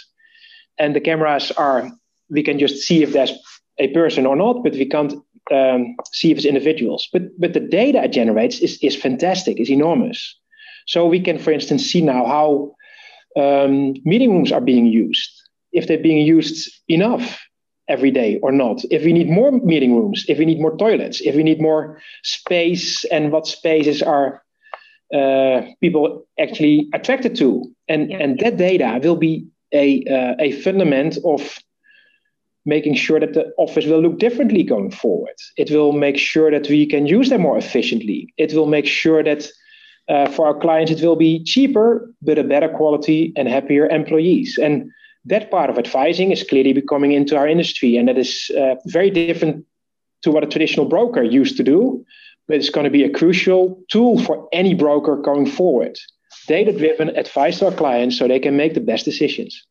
And 0.78 0.96
the 0.96 1.02
cameras 1.02 1.52
are, 1.52 1.90
we 2.30 2.42
can 2.44 2.58
just 2.58 2.78
see 2.88 3.04
if 3.04 3.12
there's 3.12 3.34
a 3.78 3.90
person 3.90 4.26
or 4.26 4.36
not, 4.36 4.64
but 4.64 4.74
we 4.74 4.86
can't 4.86 5.14
um, 5.52 5.96
see 6.14 6.32
if 6.32 6.38
it's 6.38 6.46
individuals. 6.46 7.10
But, 7.12 7.24
but 7.38 7.54
the 7.54 7.60
data 7.60 8.04
it 8.04 8.14
generates 8.14 8.60
is, 8.60 8.80
is 8.82 8.96
fantastic, 8.96 9.60
is 9.60 9.70
enormous. 9.70 10.39
So 10.90 11.06
we 11.06 11.20
can, 11.20 11.38
for 11.38 11.52
instance, 11.52 11.84
see 11.86 12.02
now 12.02 12.26
how 12.26 12.76
um, 13.40 13.94
meeting 14.06 14.32
rooms 14.34 14.52
are 14.52 14.60
being 14.62 14.88
used, 14.88 15.30
if 15.72 15.86
they're 15.88 16.02
being 16.02 16.26
used 16.26 16.68
enough 16.88 17.40
every 17.88 18.10
day 18.10 18.40
or 18.42 18.52
not, 18.52 18.82
if 18.90 19.04
we 19.04 19.14
need 19.14 19.30
more 19.30 19.52
meeting 19.52 19.96
rooms, 19.96 20.26
if 20.28 20.40
we 20.40 20.46
need 20.46 20.60
more 20.60 20.76
toilets, 20.78 21.22
if 21.22 21.36
we 21.36 21.44
need 21.44 21.62
more 21.62 22.02
space, 22.24 23.06
and 23.06 23.32
what 23.32 23.46
spaces 23.46 24.02
are 24.02 24.42
uh, 25.14 25.62
people 25.80 26.26
actually 26.40 26.90
attracted 26.96 27.36
to, 27.36 27.72
and 27.88 28.10
yeah. 28.10 28.18
and 28.18 28.40
that 28.40 28.58
data 28.58 29.00
will 29.04 29.16
be 29.16 29.46
a 29.72 30.04
uh, 30.06 30.36
a 30.40 30.52
fundament 30.64 31.20
of 31.24 31.60
making 32.66 32.96
sure 32.96 33.20
that 33.20 33.34
the 33.34 33.54
office 33.60 33.86
will 33.86 34.02
look 34.02 34.18
differently 34.18 34.64
going 34.64 34.90
forward. 34.90 35.38
It 35.56 35.70
will 35.70 35.92
make 35.92 36.18
sure 36.18 36.50
that 36.50 36.68
we 36.68 36.88
can 36.88 37.06
use 37.06 37.30
them 37.30 37.42
more 37.42 37.58
efficiently. 37.60 38.34
It 38.38 38.54
will 38.54 38.68
make 38.68 38.88
sure 38.88 39.24
that 39.24 39.48
uh, 40.10 40.30
for 40.30 40.48
our 40.48 40.60
clients 40.60 40.92
it 40.92 41.06
will 41.06 41.16
be 41.16 41.44
cheaper, 41.44 42.12
but 42.22 42.38
a 42.38 42.44
better 42.44 42.68
quality 42.70 43.32
and 43.36 43.48
happier 43.48 43.88
employees. 43.88 44.58
And 44.62 44.92
that 45.26 45.52
part 45.52 45.70
of 45.70 45.78
advising 45.78 46.32
is 46.32 46.44
clearly 46.44 46.74
becoming 46.74 47.12
into 47.12 47.38
our 47.38 47.48
industry, 47.48 47.98
and 47.98 48.08
that 48.08 48.18
is 48.18 48.52
uh, 48.58 48.76
very 48.86 49.10
different 49.10 49.66
to 50.24 50.32
what 50.32 50.44
a 50.44 50.48
traditional 50.48 50.86
broker 50.86 51.24
used 51.24 51.58
to 51.58 51.64
do. 51.64 52.06
But 52.48 52.58
it's 52.58 52.72
going 52.72 52.86
to 52.86 52.90
be 52.90 53.04
a 53.04 53.10
crucial 53.12 53.80
tool 53.92 54.18
for 54.24 54.50
any 54.52 54.74
broker 54.74 55.16
going 55.18 55.46
forward. 55.46 56.00
Data 56.48 56.76
driven 56.76 57.10
advice 57.16 57.60
to 57.60 57.66
our 57.66 57.72
clients 57.72 58.18
so 58.18 58.28
they 58.28 58.40
can 58.40 58.58
make 58.58 58.74
the 58.74 58.82
best 58.82 59.06
decisions. 59.06 59.68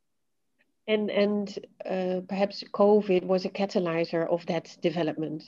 And, 0.87 1.11
and 1.11 1.59
uh, 1.85 2.21
perhaps 2.29 2.63
COVID 2.73 3.25
was 3.25 3.45
a 3.45 3.51
catalyzer 3.51 4.29
of 4.29 4.47
that 4.47 4.77
development. 4.81 5.43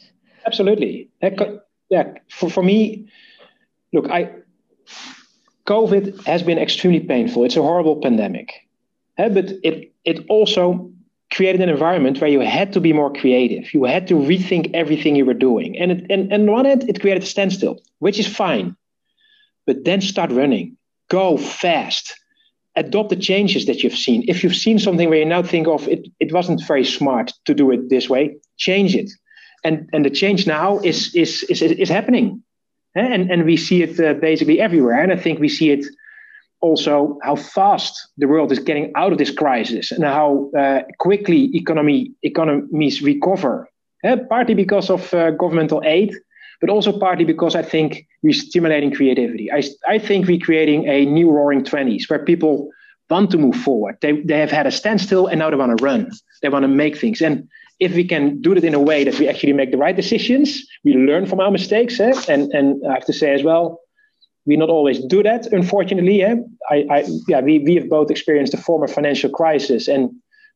Absolutely. 0.45 1.09
Yeah, 1.23 1.31
yeah. 1.89 2.15
For, 2.29 2.51
for 2.51 2.63
me, 2.65 3.09
look, 3.93 4.11
I 4.11 4.31
COVID 5.67 6.25
has 6.27 6.43
been 6.43 6.59
extremely 6.59 7.01
painful. 7.01 7.45
It's 7.45 7.57
a 7.57 7.63
horrible 7.63 7.97
pandemic. 7.97 8.53
but 9.17 9.53
it 9.63 9.93
it 10.05 10.25
also 10.29 10.91
created 11.31 11.61
an 11.61 11.69
environment 11.69 12.21
where 12.21 12.31
you 12.31 12.41
had 12.41 12.73
to 12.73 12.81
be 12.81 12.93
more 12.93 13.13
creative. 13.13 13.73
You 13.73 13.85
had 13.85 14.09
to 14.09 14.15
rethink 14.15 14.71
everything 14.75 15.15
you 15.15 15.25
were 15.25 15.35
doing. 15.35 15.79
And, 15.79 15.93
it, 15.93 16.11
and, 16.11 16.33
and 16.33 16.49
on 16.49 16.53
one 16.53 16.65
hand, 16.65 16.89
it 16.89 17.01
created 17.01 17.23
a 17.23 17.27
standstill, 17.27 17.81
which 18.01 18.19
is 18.19 18.27
fine. 18.27 18.77
But 19.67 19.85
then 19.85 20.01
start 20.01 20.33
running, 20.33 20.77
go 21.09 21.37
fast, 21.37 22.15
adopt 22.75 23.11
the 23.11 23.17
changes 23.17 23.67
that 23.67 23.83
you've 23.83 23.97
seen. 23.97 24.25
If 24.27 24.43
you've 24.43 24.57
seen 24.57 24.79
something 24.79 25.09
where 25.09 25.19
you 25.19 25.25
now 25.25 25.43
think 25.43 25.69
of 25.69 25.87
it, 25.87 26.09
it 26.19 26.33
wasn't 26.33 26.65
very 26.67 26.85
smart 26.85 27.33
to 27.45 27.55
do 27.55 27.71
it 27.71 27.89
this 27.89 28.09
way, 28.09 28.37
change 28.57 28.97
it. 28.97 29.11
And, 29.63 29.89
and 29.93 30.05
the 30.05 30.11
change 30.11 30.47
now 30.47 30.79
is, 30.79 31.15
is, 31.15 31.45
is, 31.45 31.63
is 31.63 31.89
happening. 31.89 32.43
And, 32.95 33.31
and 33.31 33.45
we 33.45 33.57
see 33.57 33.83
it 33.83 34.01
uh, 34.01 34.15
basically 34.15 34.61
everywhere. 34.61 35.01
And 35.01 35.13
I 35.13 35.17
think 35.17 35.39
we 35.39 35.49
see 35.49 35.71
it 35.71 35.85
also 36.61 37.19
how 37.23 37.37
fast 37.37 38.09
the 38.19 38.27
world 38.27 38.53
is 38.53 38.59
getting 38.59 38.93
out 38.95 39.13
of 39.13 39.19
this 39.19 39.31
crisis 39.31 39.91
and 39.91 40.05
how 40.05 40.51
uh, 40.59 40.83
quickly 40.99 41.51
economy 41.55 42.13
economies 42.23 43.03
recover. 43.03 43.69
Partly 44.31 44.55
because 44.55 44.89
of 44.89 45.13
uh, 45.13 45.31
governmental 45.33 45.83
aid, 45.85 46.15
but 46.61 46.71
also 46.71 46.99
partly 46.99 47.25
because 47.25 47.55
I 47.55 47.63
think 47.63 48.07
we're 48.23 48.33
stimulating 48.33 48.93
creativity. 48.93 49.53
I, 49.53 49.63
I 49.87 49.99
think 49.99 50.27
we're 50.27 50.39
creating 50.39 50.89
a 50.89 51.05
new 51.05 51.31
roaring 51.31 51.65
20s 51.65 52.09
where 52.09 52.25
people 52.25 52.71
want 53.11 53.31
to 53.33 53.39
move 53.39 53.57
forward. 53.57 53.99
They, 54.01 54.13
they 54.23 54.39
have 54.39 54.51
had 54.51 54.67
a 54.67 54.71
standstill 54.71 55.27
and 55.27 55.39
now 55.39 55.51
they 55.51 55.57
want 55.57 55.77
to 55.77 55.85
run. 55.85 56.11
They 56.43 56.49
want 56.49 56.63
to 56.63 56.69
make 56.69 56.97
things. 56.97 57.21
And 57.21 57.49
if 57.81 57.95
we 57.95 58.05
can 58.05 58.41
do 58.43 58.53
it 58.53 58.63
in 58.63 58.75
a 58.75 58.79
way 58.79 59.05
that 59.05 59.19
we 59.19 59.27
actually 59.27 59.55
make 59.55 59.71
the 59.71 59.79
right 59.79 59.97
decisions, 59.97 60.67
we 60.85 60.93
learn 60.93 61.27
from 61.27 61.41
our 61.41 61.51
mistakes. 61.51 61.99
Eh? 61.99 62.13
And 62.29 62.53
and 62.53 62.87
I 62.87 62.93
have 62.95 63.07
to 63.07 63.13
say 63.13 63.35
as 63.35 63.43
well, 63.43 63.81
we 64.47 64.57
not 64.57 64.69
always 64.69 65.03
do 65.07 65.23
that, 65.23 65.47
unfortunately. 65.47 66.23
Eh? 66.23 66.37
I, 66.71 66.87
I 66.91 67.05
yeah, 67.27 67.41
we, 67.41 67.59
we 67.61 67.75
have 67.77 67.89
both 67.89 68.11
experienced 68.11 68.53
the 68.53 68.59
former 68.59 68.87
financial 68.87 69.31
crisis 69.31 69.89
and 69.89 70.11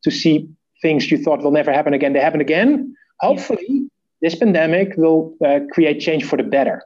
to 0.05 0.11
see 0.11 0.49
things 0.83 1.11
you 1.11 1.19
thought 1.19 1.43
will 1.43 1.51
never 1.51 1.73
happen 1.73 1.95
again, 1.95 2.13
they 2.13 2.21
happen 2.21 2.43
again. 2.43 2.95
Hopefully, 3.21 3.65
yeah. 3.69 3.83
this 4.21 4.35
pandemic 4.35 4.95
will 4.97 5.35
uh, 5.45 5.61
create 5.73 6.01
change 6.01 6.25
for 6.25 6.37
the 6.37 6.43
better. 6.43 6.83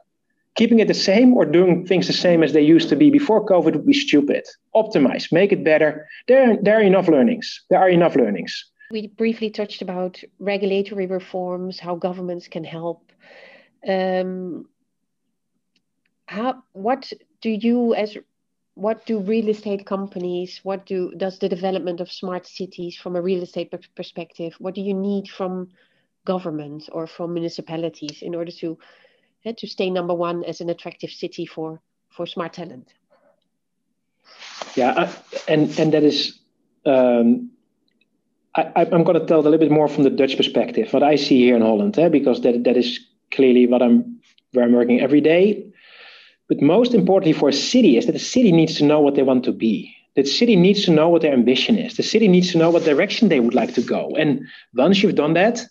Keeping 0.55 0.79
it 0.79 0.87
the 0.87 0.93
same 0.93 1.33
or 1.33 1.45
doing 1.45 1.85
things 1.85 2.07
the 2.07 2.13
same 2.13 2.43
as 2.43 2.53
they 2.53 2.61
used 2.61 2.89
to 2.89 2.95
be 2.95 3.09
before 3.09 3.45
COVID 3.45 3.73
would 3.73 3.85
be 3.85 3.93
stupid. 3.93 4.43
Optimize, 4.75 5.31
make 5.31 5.51
it 5.51 5.63
better. 5.63 6.07
There, 6.27 6.57
there 6.61 6.77
are 6.77 6.81
enough 6.81 7.07
learnings. 7.07 7.61
There 7.69 7.79
are 7.79 7.89
enough 7.89 8.15
learnings. 8.15 8.65
We 8.91 9.05
briefly 9.05 9.51
touched 9.51 9.83
about 9.83 10.19
regulatory 10.39 11.05
reforms, 11.05 11.79
how 11.79 11.95
governments 11.95 12.47
can 12.47 12.63
help. 12.63 13.11
Um, 13.87 14.67
how, 16.25 16.63
what 16.73 17.13
do 17.41 17.51
you, 17.51 17.93
as 17.93 18.17
what 18.73 19.05
do 19.05 19.19
real 19.19 19.49
estate 19.49 19.85
companies, 19.85 20.61
what 20.63 20.87
do 20.87 21.11
does 21.15 21.37
the 21.37 21.49
development 21.49 21.99
of 22.01 22.11
smart 22.11 22.47
cities 22.47 22.95
from 22.95 23.15
a 23.15 23.21
real 23.21 23.43
estate 23.43 23.71
perspective? 23.95 24.55
What 24.57 24.73
do 24.73 24.81
you 24.81 24.95
need 24.95 25.27
from 25.29 25.69
government 26.25 26.89
or 26.91 27.05
from 27.05 27.33
municipalities 27.33 28.23
in 28.23 28.33
order 28.33 28.51
to 28.53 28.77
uh, 29.45 29.53
to 29.57 29.67
stay 29.67 29.89
number 29.89 30.15
one 30.15 30.43
as 30.45 30.61
an 30.61 30.69
attractive 30.69 31.11
city 31.11 31.45
for 31.45 31.79
for 32.09 32.25
smart 32.25 32.53
talent? 32.53 32.93
Yeah, 34.75 34.93
I, 34.97 35.15
and 35.47 35.77
and 35.79 35.93
that 35.93 36.03
is 36.03 36.39
um, 36.85 37.51
I, 38.55 38.87
am 38.91 39.03
going 39.03 39.19
to 39.19 39.25
tell 39.25 39.39
a 39.39 39.41
little 39.41 39.59
bit 39.59 39.71
more 39.71 39.87
from 39.87 40.03
the 40.03 40.09
Dutch 40.09 40.35
perspective, 40.35 40.91
what 40.91 41.03
I 41.03 41.15
see 41.15 41.39
here 41.39 41.55
in 41.55 41.61
Holland, 41.61 41.97
eh, 41.97 42.09
because 42.09 42.41
that, 42.41 42.63
that 42.63 42.77
is 42.77 42.99
clearly 43.31 43.67
what 43.67 43.81
I'm 43.81 44.19
where 44.53 44.65
I'm 44.65 44.73
working 44.73 44.99
every 44.99 45.21
day. 45.21 45.63
But 46.47 46.61
most 46.61 46.95
importantly 46.95 47.33
for 47.33 47.49
a 47.49 47.53
city 47.53 47.97
is 47.97 48.07
that 48.07 48.13
the 48.13 48.19
city 48.19 48.51
needs 48.51 48.75
to 48.77 48.85
know 48.85 48.99
what 48.99 49.13
they 49.13 49.21
want 49.21 49.43
to 49.45 49.51
be. 49.51 49.93
The 50.15 50.25
city 50.25 50.55
needs 50.55 50.83
to 50.85 50.91
know 50.91 51.07
what 51.07 51.21
their 51.21 51.33
ambition 51.33 51.77
is. 51.77 51.95
The 51.95 52.03
city 52.03 52.27
needs 52.27 52.51
to 52.51 52.57
know 52.57 52.71
what 52.71 52.83
direction 52.83 53.29
they 53.29 53.39
would 53.39 53.53
like 53.53 53.75
to 53.75 53.81
go. 53.81 54.15
And 54.17 54.41
once 54.73 55.03
you've 55.03 55.15
done 55.15 55.33
that, 55.35 55.63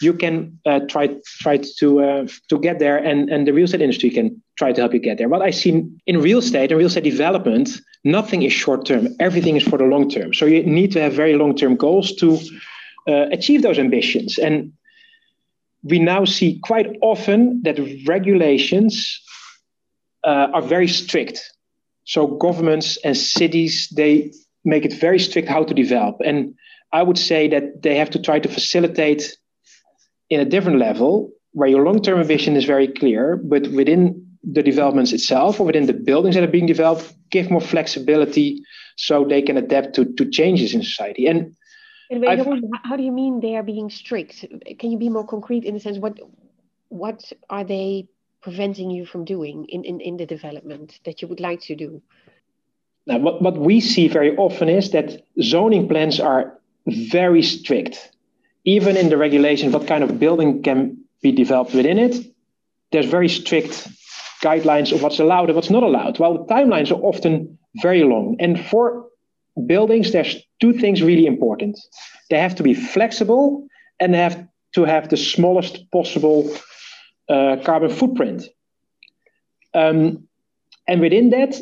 you 0.00 0.12
can 0.12 0.58
uh, 0.66 0.80
try 0.88 1.08
try 1.40 1.58
to 1.78 2.00
uh, 2.00 2.26
to 2.48 2.58
get 2.58 2.78
there, 2.78 2.98
and 2.98 3.30
and 3.30 3.46
the 3.46 3.52
real 3.52 3.64
estate 3.64 3.82
industry 3.82 4.10
can 4.10 4.42
try 4.56 4.72
to 4.72 4.80
help 4.80 4.92
you 4.92 5.00
get 5.00 5.18
there. 5.18 5.28
What 5.28 5.42
I 5.42 5.50
see 5.50 5.84
in 6.06 6.20
real 6.20 6.38
estate 6.38 6.70
and 6.70 6.78
real 6.78 6.88
estate 6.88 7.04
development, 7.04 7.80
nothing 8.04 8.42
is 8.42 8.52
short 8.52 8.86
term. 8.86 9.08
Everything 9.20 9.56
is 9.56 9.62
for 9.62 9.78
the 9.78 9.84
long 9.84 10.10
term. 10.10 10.34
So 10.34 10.46
you 10.46 10.62
need 10.64 10.92
to 10.92 11.00
have 11.00 11.12
very 11.12 11.34
long 11.34 11.54
term 11.56 11.76
goals 11.76 12.12
to 12.16 12.38
uh, 13.06 13.26
achieve 13.30 13.62
those 13.62 13.78
ambitions. 13.78 14.38
And 14.38 14.72
we 15.82 15.98
now 15.98 16.24
see 16.24 16.58
quite 16.62 16.96
often 17.00 17.62
that 17.62 17.78
regulations 18.06 19.22
uh, 20.24 20.48
are 20.52 20.62
very 20.62 20.88
strict. 20.88 21.52
So 22.04 22.26
governments 22.26 22.98
and 23.04 23.16
cities 23.16 23.88
they 23.94 24.32
make 24.64 24.84
it 24.84 24.92
very 24.92 25.18
strict 25.18 25.48
how 25.48 25.64
to 25.64 25.74
develop. 25.74 26.16
And 26.24 26.54
I 26.92 27.02
would 27.02 27.18
say 27.18 27.48
that 27.48 27.82
they 27.82 27.96
have 27.96 28.10
to 28.10 28.18
try 28.20 28.40
to 28.40 28.48
facilitate 28.48 29.36
in 30.30 30.40
a 30.40 30.44
different 30.44 30.78
level 30.78 31.30
where 31.52 31.68
your 31.68 31.84
long-term 31.84 32.22
vision 32.24 32.56
is 32.56 32.64
very 32.64 32.88
clear, 32.88 33.36
but 33.36 33.66
within 33.68 34.26
the 34.44 34.62
developments 34.62 35.12
itself 35.12 35.60
or 35.60 35.66
within 35.66 35.86
the 35.86 35.92
buildings 35.92 36.34
that 36.34 36.44
are 36.44 36.48
being 36.48 36.66
developed, 36.66 37.12
give 37.30 37.50
more 37.50 37.60
flexibility 37.60 38.62
so 38.96 39.24
they 39.24 39.42
can 39.42 39.56
adapt 39.56 39.94
to, 39.94 40.04
to 40.04 40.28
changes 40.30 40.74
in 40.74 40.82
society. 40.82 41.26
And, 41.26 41.56
and 42.10 42.24
how 42.84 42.96
do 42.96 43.02
you 43.02 43.12
mean 43.12 43.40
they 43.40 43.56
are 43.56 43.62
being 43.62 43.90
strict? 43.90 44.44
Can 44.78 44.90
you 44.90 44.98
be 44.98 45.08
more 45.08 45.26
concrete 45.26 45.64
in 45.64 45.74
the 45.74 45.80
sense 45.80 45.98
what 45.98 46.18
what 46.88 47.32
are 47.50 47.64
they 47.64 48.08
preventing 48.40 48.90
you 48.90 49.04
from 49.04 49.24
doing 49.24 49.66
in, 49.66 49.84
in, 49.84 50.00
in 50.00 50.16
the 50.16 50.24
development 50.24 51.00
that 51.04 51.20
you 51.20 51.28
would 51.28 51.40
like 51.40 51.60
to 51.60 51.74
do? 51.74 52.00
Now, 53.06 53.18
what, 53.18 53.42
what 53.42 53.58
we 53.58 53.80
see 53.80 54.08
very 54.08 54.36
often 54.36 54.68
is 54.68 54.90
that 54.92 55.22
zoning 55.42 55.88
plans 55.88 56.18
are 56.20 56.58
very 56.86 57.42
strict 57.42 58.10
even 58.68 58.98
in 58.98 59.08
the 59.08 59.16
regulation, 59.16 59.72
what 59.72 59.86
kind 59.86 60.04
of 60.04 60.20
building 60.20 60.62
can 60.62 60.98
be 61.22 61.32
developed 61.32 61.72
within 61.72 61.98
it, 61.98 62.14
there's 62.92 63.06
very 63.06 63.28
strict 63.28 63.88
guidelines 64.42 64.92
of 64.92 65.02
what's 65.02 65.18
allowed 65.18 65.48
and 65.48 65.56
what's 65.56 65.70
not 65.70 65.82
allowed. 65.82 66.18
Well, 66.18 66.34
the 66.44 66.54
timelines 66.54 66.90
are 66.90 67.02
often 67.10 67.58
very 67.76 68.04
long. 68.04 68.36
And 68.38 68.62
for 68.62 69.06
buildings, 69.66 70.12
there's 70.12 70.36
two 70.60 70.74
things 70.74 71.02
really 71.02 71.24
important. 71.24 71.80
They 72.28 72.38
have 72.38 72.56
to 72.56 72.62
be 72.62 72.74
flexible 72.74 73.66
and 74.00 74.12
they 74.12 74.18
have 74.18 74.46
to 74.74 74.84
have 74.84 75.08
the 75.08 75.16
smallest 75.16 75.90
possible 75.90 76.54
uh, 77.30 77.56
carbon 77.64 77.90
footprint. 77.90 78.48
Um, 79.72 80.28
and 80.86 81.00
within 81.00 81.30
that, 81.30 81.58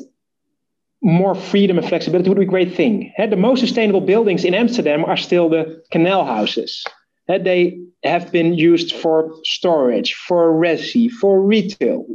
more 1.02 1.36
freedom 1.36 1.78
and 1.78 1.88
flexibility 1.88 2.28
would 2.30 2.38
be 2.38 2.44
a 2.44 2.56
great 2.56 2.74
thing. 2.74 3.12
The 3.16 3.36
most 3.36 3.60
sustainable 3.60 4.00
buildings 4.00 4.44
in 4.44 4.54
Amsterdam 4.54 5.04
are 5.04 5.16
still 5.16 5.48
the 5.48 5.84
canal 5.92 6.24
houses. 6.24 6.84
They 7.28 7.78
have 8.04 8.30
been 8.30 8.54
used 8.54 8.92
for 8.92 9.34
storage, 9.44 10.14
for 10.14 10.52
resi, 10.52 11.10
for 11.10 11.42
retail. 11.42 12.06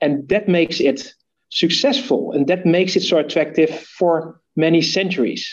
And 0.00 0.28
that 0.28 0.48
makes 0.48 0.80
it 0.80 1.14
successful 1.50 2.32
and 2.32 2.46
that 2.46 2.66
makes 2.66 2.94
it 2.96 3.02
so 3.02 3.18
attractive 3.18 3.70
for 3.70 4.40
many 4.56 4.82
centuries. 4.82 5.46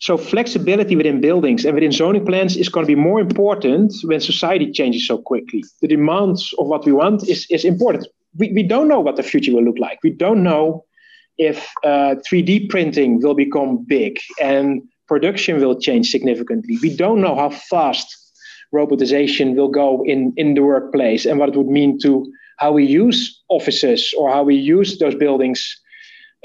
So 0.00 0.16
flexibility 0.16 0.96
within 0.96 1.20
buildings 1.20 1.64
and 1.64 1.74
within 1.74 1.90
zoning 1.90 2.26
plans 2.26 2.56
is 2.56 2.68
going 2.68 2.86
to 2.86 2.94
be 2.94 3.00
more 3.00 3.20
important 3.20 3.94
when 4.04 4.20
society 4.20 4.70
changes 4.70 5.06
so 5.06 5.18
quickly. 5.18 5.64
The 5.80 5.88
demands 5.88 6.52
of 6.58 6.66
what 6.66 6.84
we 6.84 6.92
want 6.92 7.26
is, 7.28 7.46
is 7.50 7.64
important. 7.64 8.06
We, 8.36 8.52
we 8.52 8.62
don't 8.62 8.88
know 8.88 9.00
what 9.00 9.16
the 9.16 9.22
future 9.22 9.52
will 9.52 9.64
look 9.64 9.78
like. 9.78 9.98
We 10.02 10.10
don't 10.10 10.42
know 10.42 10.84
if 11.38 11.72
uh, 11.84 12.16
3D 12.30 12.68
printing 12.68 13.20
will 13.20 13.34
become 13.34 13.84
big 13.84 14.18
and 14.40 14.82
production 15.08 15.58
will 15.58 15.80
change 15.80 16.10
significantly. 16.10 16.78
We 16.82 16.94
don't 16.94 17.20
know 17.20 17.34
how 17.34 17.50
fast 17.50 18.23
robotization 18.74 19.54
will 19.54 19.68
go 19.68 20.04
in, 20.04 20.32
in 20.36 20.54
the 20.54 20.62
workplace 20.62 21.24
and 21.24 21.38
what 21.38 21.48
it 21.48 21.56
would 21.56 21.68
mean 21.68 21.98
to 22.00 22.30
how 22.58 22.72
we 22.72 22.84
use 22.84 23.42
offices 23.48 24.12
or 24.18 24.30
how 24.30 24.42
we 24.42 24.54
use 24.54 24.98
those 24.98 25.14
buildings 25.14 25.80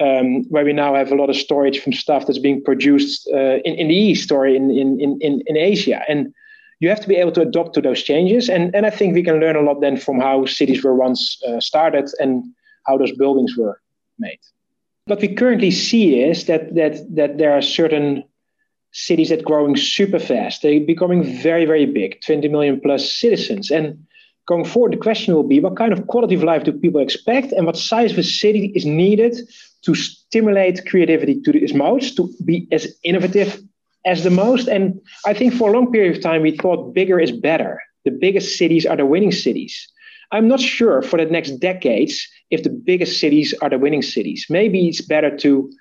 um, 0.01 0.43
where 0.49 0.63
we 0.63 0.73
now 0.73 0.95
have 0.95 1.11
a 1.11 1.15
lot 1.15 1.29
of 1.29 1.35
storage 1.35 1.79
from 1.79 1.93
stuff 1.93 2.25
that's 2.25 2.39
being 2.39 2.63
produced 2.63 3.29
uh, 3.33 3.57
in, 3.65 3.73
in 3.75 3.87
the 3.89 3.95
East 3.95 4.31
or 4.31 4.47
in, 4.47 4.71
in, 4.71 4.99
in, 4.99 5.41
in 5.45 5.57
Asia. 5.57 6.01
And 6.07 6.33
you 6.79 6.87
have 6.89 7.01
to 7.01 7.07
be 7.07 7.17
able 7.17 7.33
to 7.33 7.41
adapt 7.41 7.73
to 7.73 7.81
those 7.81 8.01
changes. 8.01 8.49
And, 8.49 8.73
and 8.73 8.85
I 8.85 8.89
think 8.89 9.13
we 9.13 9.23
can 9.23 9.39
learn 9.39 9.57
a 9.57 9.61
lot 9.61 9.81
then 9.81 9.97
from 9.97 10.19
how 10.19 10.45
cities 10.45 10.83
were 10.83 10.95
once 10.95 11.41
uh, 11.47 11.59
started 11.59 12.09
and 12.19 12.43
how 12.85 12.97
those 12.97 13.11
buildings 13.11 13.57
were 13.57 13.81
made 14.17 14.39
what 15.09 15.21
we 15.21 15.33
currently 15.33 15.71
see 15.71 16.21
is 16.21 16.45
that 16.45 16.75
that 16.75 16.93
that 17.15 17.37
there 17.39 17.51
are 17.51 17.61
certain 17.61 18.23
cities 18.91 19.29
that 19.29 19.39
are 19.39 19.43
growing 19.43 19.75
super 19.75 20.19
fast. 20.19 20.61
They're 20.61 20.79
becoming 20.79 21.23
very, 21.41 21.65
very 21.65 21.85
big, 21.85 22.21
20 22.25 22.47
million 22.47 22.79
plus 22.79 23.11
citizens. 23.11 23.69
And 23.69 24.05
going 24.47 24.65
forward, 24.65 24.93
the 24.93 24.97
question 24.97 25.33
will 25.33 25.43
be 25.43 25.59
what 25.59 25.77
kind 25.77 25.93
of 25.93 26.07
quality 26.07 26.35
of 26.35 26.43
life 26.43 26.63
do 26.63 26.71
people 26.71 27.01
expect 27.01 27.51
and 27.51 27.65
what 27.65 27.77
size 27.77 28.11
of 28.11 28.17
a 28.17 28.23
city 28.23 28.71
is 28.75 28.85
needed 28.85 29.37
to 29.83 29.95
stimulate 29.95 30.85
creativity 30.87 31.39
to 31.41 31.51
the 31.51 31.73
most, 31.73 32.15
to 32.17 32.29
be 32.43 32.67
as 32.71 32.87
innovative 33.03 33.61
as 34.05 34.23
the 34.23 34.29
most. 34.29 34.67
And 34.67 34.99
I 35.25 35.33
think 35.33 35.53
for 35.53 35.69
a 35.69 35.73
long 35.73 35.91
period 35.91 36.17
of 36.17 36.23
time, 36.23 36.41
we 36.41 36.57
thought 36.57 36.93
bigger 36.93 37.19
is 37.19 37.31
better. 37.31 37.81
The 38.05 38.11
biggest 38.11 38.57
cities 38.57 38.85
are 38.85 38.97
the 38.97 39.05
winning 39.05 39.31
cities. 39.31 39.87
I'm 40.31 40.47
not 40.47 40.59
sure 40.59 41.01
for 41.01 41.17
the 41.17 41.25
next 41.25 41.51
decades 41.59 42.27
if 42.49 42.63
the 42.63 42.69
biggest 42.69 43.19
cities 43.19 43.53
are 43.61 43.69
the 43.69 43.79
winning 43.79 44.01
cities. 44.01 44.45
Maybe 44.49 44.87
it's 44.87 45.01
better 45.01 45.35
to 45.37 45.71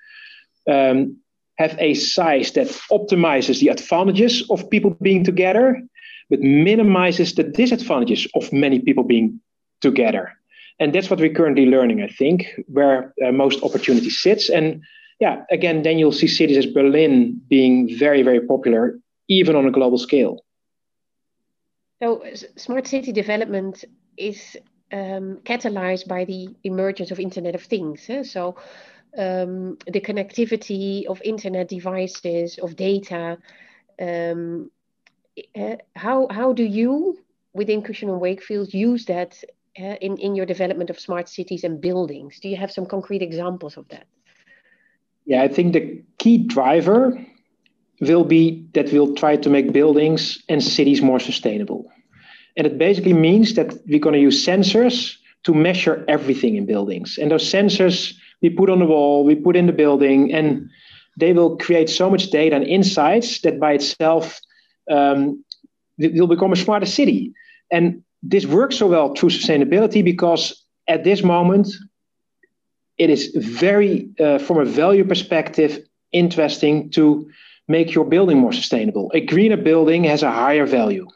um, 0.69 1.17
have 1.59 1.75
a 1.77 1.93
size 1.93 2.51
that 2.53 2.67
optimizes 2.89 3.59
the 3.59 3.67
advantages 3.67 4.49
of 4.49 4.69
people 4.69 4.91
being 5.01 5.23
together, 5.23 5.81
but 6.29 6.39
minimizes 6.39 7.35
the 7.35 7.43
disadvantages 7.43 8.27
of 8.33 8.51
many 8.53 8.79
people 8.79 9.03
being 9.03 9.39
together. 9.81 10.31
And 10.79 10.95
that's 10.95 11.09
what 11.09 11.19
we're 11.19 11.33
currently 11.33 11.65
learning, 11.65 12.01
I 12.01 12.07
think, 12.07 12.47
where 12.67 13.13
uh, 13.25 13.33
most 13.33 13.61
opportunity 13.61 14.09
sits. 14.09 14.49
And 14.49 14.81
yeah, 15.19 15.43
again, 15.51 15.83
then 15.83 15.99
you'll 15.99 16.13
see 16.13 16.27
cities 16.27 16.57
as 16.57 16.65
Berlin 16.65 17.41
being 17.49 17.97
very, 17.97 18.23
very 18.23 18.39
popular, 18.39 18.97
even 19.27 19.57
on 19.57 19.65
a 19.65 19.71
global 19.71 19.97
scale. 19.97 20.45
So, 22.01 22.23
smart 22.55 22.87
city 22.87 23.11
development 23.11 23.83
is 24.15 24.55
um, 24.93 25.39
catalyzed 25.43 26.07
by 26.07 26.23
the 26.23 26.55
emergence 26.63 27.11
of 27.11 27.19
Internet 27.19 27.55
of 27.55 27.63
Things. 27.63 28.09
Eh? 28.09 28.23
So 28.23 28.55
um, 29.17 29.77
the 29.87 30.01
connectivity 30.01 31.05
of 31.05 31.21
internet 31.23 31.67
devices, 31.67 32.57
of 32.59 32.75
data. 32.75 33.37
Um, 33.99 34.71
uh, 35.55 35.77
how 35.95 36.27
how 36.29 36.53
do 36.53 36.63
you 36.63 37.17
within 37.53 37.81
Cushman 37.81 38.11
and 38.11 38.21
Wakefield 38.21 38.73
use 38.73 39.05
that 39.05 39.43
uh, 39.79 39.95
in 40.01 40.17
in 40.17 40.35
your 40.35 40.45
development 40.45 40.89
of 40.89 40.99
smart 40.99 41.29
cities 41.29 41.63
and 41.63 41.81
buildings? 41.81 42.39
Do 42.39 42.49
you 42.49 42.57
have 42.57 42.71
some 42.71 42.85
concrete 42.85 43.21
examples 43.21 43.77
of 43.77 43.87
that? 43.89 44.05
Yeah, 45.25 45.43
I 45.43 45.47
think 45.47 45.73
the 45.73 46.03
key 46.17 46.37
driver 46.37 47.13
will 48.01 48.23
be 48.23 48.65
that 48.73 48.91
we'll 48.91 49.15
try 49.15 49.35
to 49.35 49.49
make 49.49 49.73
buildings 49.73 50.43
and 50.49 50.63
cities 50.63 51.01
more 51.01 51.19
sustainable. 51.19 51.91
And 52.57 52.65
it 52.65 52.77
basically 52.77 53.13
means 53.13 53.53
that 53.55 53.73
we're 53.85 53.99
going 53.99 54.13
to 54.13 54.19
use 54.19 54.45
sensors 54.45 55.15
to 55.43 55.53
measure 55.53 56.03
everything 56.07 56.55
in 56.55 56.65
buildings. 56.65 57.17
And 57.17 57.31
those 57.31 57.49
sensors 57.49 58.13
we 58.41 58.49
put 58.49 58.69
on 58.69 58.79
the 58.79 58.85
wall, 58.85 59.23
we 59.23 59.35
put 59.35 59.55
in 59.55 59.65
the 59.65 59.73
building, 59.73 60.33
and 60.33 60.69
they 61.17 61.33
will 61.33 61.57
create 61.57 61.89
so 61.89 62.09
much 62.09 62.29
data 62.31 62.55
and 62.55 62.65
insights 62.65 63.41
that 63.41 63.59
by 63.59 63.73
itself 63.73 64.39
um, 64.89 65.43
will 65.97 66.27
become 66.27 66.53
a 66.53 66.55
smarter 66.55 66.85
city. 66.85 67.33
And 67.71 68.03
this 68.23 68.45
works 68.45 68.77
so 68.77 68.87
well 68.87 69.13
through 69.13 69.29
sustainability 69.29 70.03
because 70.03 70.65
at 70.87 71.03
this 71.03 71.23
moment, 71.23 71.67
it 72.97 73.09
is 73.09 73.31
very, 73.35 74.09
uh, 74.19 74.39
from 74.39 74.59
a 74.59 74.65
value 74.65 75.05
perspective, 75.05 75.79
interesting 76.11 76.89
to 76.91 77.29
make 77.67 77.93
your 77.93 78.05
building 78.05 78.39
more 78.39 78.51
sustainable. 78.51 79.11
A 79.13 79.21
greener 79.21 79.57
building 79.57 80.03
has 80.05 80.23
a 80.23 80.31
higher 80.31 80.65
value. 80.65 81.07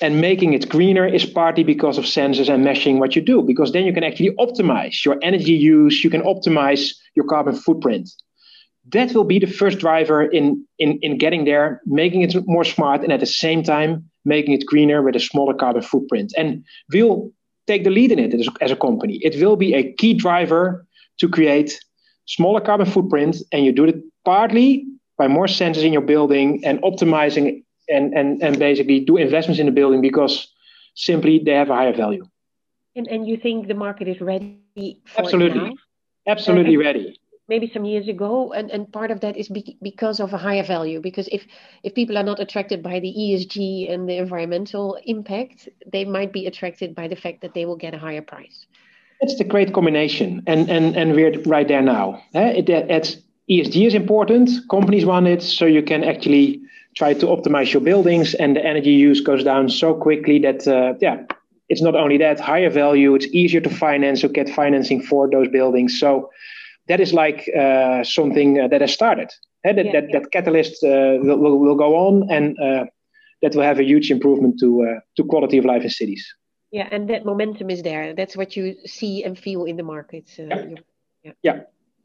And 0.00 0.20
making 0.20 0.54
it 0.54 0.68
greener 0.68 1.06
is 1.06 1.24
partly 1.26 1.64
because 1.64 1.98
of 1.98 2.04
sensors 2.04 2.52
and 2.52 2.64
meshing 2.64 2.98
what 2.98 3.14
you 3.14 3.22
do, 3.22 3.42
because 3.42 3.72
then 3.72 3.84
you 3.84 3.92
can 3.92 4.02
actually 4.02 4.30
optimize 4.36 5.04
your 5.04 5.18
energy 5.22 5.52
use, 5.52 6.02
you 6.02 6.10
can 6.10 6.22
optimize 6.22 6.92
your 7.14 7.26
carbon 7.26 7.54
footprint. 7.54 8.08
That 8.88 9.14
will 9.14 9.24
be 9.24 9.38
the 9.38 9.46
first 9.46 9.78
driver 9.78 10.24
in, 10.24 10.66
in, 10.78 10.98
in 11.02 11.18
getting 11.18 11.44
there, 11.44 11.82
making 11.86 12.22
it 12.22 12.34
more 12.46 12.64
smart, 12.64 13.02
and 13.02 13.12
at 13.12 13.20
the 13.20 13.26
same 13.26 13.62
time, 13.62 14.10
making 14.24 14.54
it 14.54 14.66
greener 14.66 15.02
with 15.02 15.14
a 15.14 15.20
smaller 15.20 15.54
carbon 15.54 15.82
footprint. 15.82 16.32
And 16.36 16.64
we'll 16.92 17.30
take 17.66 17.84
the 17.84 17.90
lead 17.90 18.10
in 18.10 18.18
it 18.18 18.34
as, 18.34 18.48
as 18.60 18.70
a 18.70 18.76
company. 18.76 19.20
It 19.22 19.40
will 19.40 19.56
be 19.56 19.74
a 19.74 19.92
key 19.92 20.14
driver 20.14 20.84
to 21.18 21.28
create 21.28 21.78
smaller 22.26 22.60
carbon 22.60 22.86
footprint, 22.86 23.36
and 23.52 23.64
you 23.64 23.72
do 23.72 23.84
it 23.84 23.96
partly 24.24 24.84
by 25.18 25.28
more 25.28 25.46
sensors 25.46 25.84
in 25.84 25.92
your 25.92 26.02
building 26.02 26.64
and 26.64 26.80
optimizing 26.82 27.62
and, 27.92 28.14
and, 28.14 28.42
and 28.42 28.58
basically 28.58 29.00
do 29.00 29.16
investments 29.16 29.60
in 29.60 29.66
the 29.66 29.72
building 29.72 30.00
because 30.00 30.48
simply 30.94 31.38
they 31.38 31.52
have 31.52 31.70
a 31.70 31.74
higher 31.74 31.94
value. 31.94 32.26
And, 32.96 33.06
and 33.08 33.26
you 33.26 33.36
think 33.36 33.68
the 33.68 33.74
market 33.74 34.08
is 34.08 34.20
ready 34.20 35.00
for 35.06 35.22
Absolutely. 35.22 35.76
Absolutely 36.26 36.76
ready. 36.76 37.18
Maybe 37.48 37.70
some 37.72 37.84
years 37.84 38.08
ago, 38.08 38.52
and, 38.52 38.70
and 38.70 38.90
part 38.92 39.10
of 39.10 39.20
that 39.20 39.36
is 39.36 39.48
be, 39.48 39.76
because 39.82 40.20
of 40.20 40.32
a 40.32 40.38
higher 40.38 40.62
value. 40.62 41.00
Because 41.00 41.28
if, 41.32 41.44
if 41.82 41.94
people 41.94 42.16
are 42.16 42.22
not 42.22 42.38
attracted 42.38 42.82
by 42.82 43.00
the 43.00 43.12
ESG 43.12 43.92
and 43.92 44.08
the 44.08 44.16
environmental 44.16 44.98
impact, 45.04 45.68
they 45.90 46.04
might 46.04 46.32
be 46.32 46.46
attracted 46.46 46.94
by 46.94 47.08
the 47.08 47.16
fact 47.16 47.42
that 47.42 47.52
they 47.54 47.66
will 47.66 47.76
get 47.76 47.94
a 47.94 47.98
higher 47.98 48.22
price. 48.22 48.66
It's 49.20 49.36
the 49.36 49.44
great 49.44 49.72
combination, 49.72 50.42
and 50.48 50.68
and 50.68 50.96
and 50.96 51.14
we're 51.14 51.40
right 51.42 51.68
there 51.68 51.82
now. 51.82 52.20
Eh? 52.34 52.54
It, 52.56 52.68
it's 52.68 53.18
ESG 53.48 53.86
is 53.86 53.94
important. 53.94 54.50
Companies 54.68 55.04
want 55.04 55.28
it, 55.28 55.42
so 55.42 55.64
you 55.64 55.82
can 55.82 56.02
actually 56.02 56.60
try 56.96 57.14
to 57.14 57.26
optimize 57.26 57.72
your 57.72 57.82
buildings, 57.82 58.34
and 58.34 58.56
the 58.56 58.64
energy 58.64 58.92
use 58.92 59.20
goes 59.20 59.44
down 59.44 59.68
so 59.68 59.94
quickly 59.94 60.38
that 60.40 60.66
uh, 60.66 60.94
yeah, 61.00 61.24
it's 61.68 61.82
not 61.82 61.94
only 61.94 62.18
that 62.18 62.38
higher 62.38 62.70
value. 62.70 63.14
It's 63.14 63.26
easier 63.26 63.60
to 63.60 63.70
finance 63.70 64.24
or 64.24 64.28
get 64.28 64.48
financing 64.48 65.02
for 65.02 65.30
those 65.30 65.48
buildings. 65.48 65.98
So 65.98 66.30
that 66.88 67.00
is 67.00 67.12
like 67.12 67.48
uh, 67.58 68.04
something 68.04 68.60
uh, 68.60 68.68
that 68.68 68.80
has 68.80 68.92
started. 68.92 69.30
Eh? 69.64 69.72
That, 69.72 69.86
yeah, 69.86 69.92
that, 69.92 70.04
yeah. 70.10 70.18
that 70.18 70.32
catalyst 70.32 70.84
uh, 70.84 71.18
will, 71.22 71.38
will, 71.38 71.58
will 71.58 71.76
go 71.76 71.96
on, 71.96 72.28
and 72.30 72.58
uh, 72.58 72.84
that 73.40 73.54
will 73.54 73.62
have 73.62 73.78
a 73.78 73.84
huge 73.84 74.10
improvement 74.10 74.58
to 74.60 74.82
uh, 74.82 75.00
to 75.16 75.24
quality 75.24 75.58
of 75.58 75.64
life 75.64 75.82
in 75.82 75.90
cities. 75.90 76.34
Yeah, 76.70 76.88
and 76.90 77.08
that 77.10 77.24
momentum 77.24 77.70
is 77.70 77.82
there. 77.82 78.14
That's 78.14 78.36
what 78.36 78.56
you 78.56 78.76
see 78.86 79.24
and 79.24 79.38
feel 79.38 79.64
in 79.64 79.76
the 79.76 79.82
market. 79.82 80.30
yeah. 80.38 80.64
yeah. 81.22 81.32
yeah, 81.42 81.60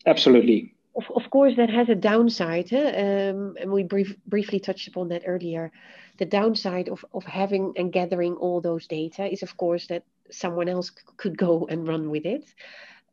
absolutely. 0.06 0.76
Of, 0.98 1.30
course, 1.30 1.56
that 1.58 1.70
has 1.70 1.90
a 1.90 1.96
downside, 1.96 2.74
um, 2.74 3.56
and 3.60 3.72
we 3.72 3.84
brief, 3.84 4.16
briefly 4.26 4.60
touched 4.60 4.88
upon 4.88 5.10
that 5.10 5.24
earlier. 5.28 5.72
The 6.18 6.26
downside 6.26 6.90
of, 6.90 7.06
of 7.14 7.24
having 7.24 7.74
and 7.78 7.94
gathering 7.94 8.34
all 8.34 8.62
those 8.62 8.88
data 8.88 9.32
is, 9.32 9.44
of 9.44 9.56
course, 9.58 9.86
that 9.88 10.04
someone 10.32 10.68
else 10.68 10.90
could 11.18 11.38
go 11.38 11.68
and 11.70 11.88
run 11.88 12.10
with 12.10 12.26
it. 12.26 12.46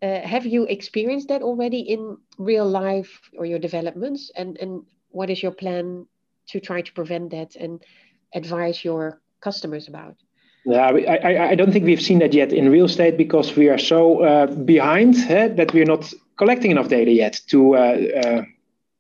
Uh, 0.01 0.21
have 0.21 0.47
you 0.47 0.65
experienced 0.65 1.29
that 1.29 1.43
already 1.43 1.81
in 1.81 2.17
real 2.39 2.69
life 2.69 3.21
or 3.37 3.45
your 3.45 3.59
developments? 3.59 4.31
And, 4.35 4.57
and 4.59 4.85
what 5.11 5.29
is 5.29 5.43
your 5.43 5.53
plan 5.53 6.07
to 6.49 6.61
try 6.61 6.81
to 6.81 6.93
prevent 6.93 7.31
that 7.31 7.55
and 7.57 7.83
advise 8.35 8.85
your 8.85 9.21
customers 9.41 9.89
about? 9.89 10.17
Yeah, 10.67 10.87
I, 10.87 11.17
I, 11.17 11.49
I 11.51 11.55
don't 11.55 11.73
think 11.73 11.85
we've 11.85 12.01
seen 12.01 12.21
that 12.21 12.33
yet 12.33 12.53
in 12.53 12.71
real 12.71 12.87
estate 12.87 13.19
because 13.19 13.55
we 13.55 13.69
are 13.69 13.79
so 13.79 14.23
uh, 14.23 14.47
behind 14.47 15.17
eh, 15.29 15.49
that 15.49 15.75
we're 15.75 15.85
not 15.85 16.11
collecting 16.37 16.71
enough 16.71 16.89
data 16.89 17.11
yet 17.11 17.41
to 17.49 17.77
uh, 17.77 17.97
uh, 18.23 18.43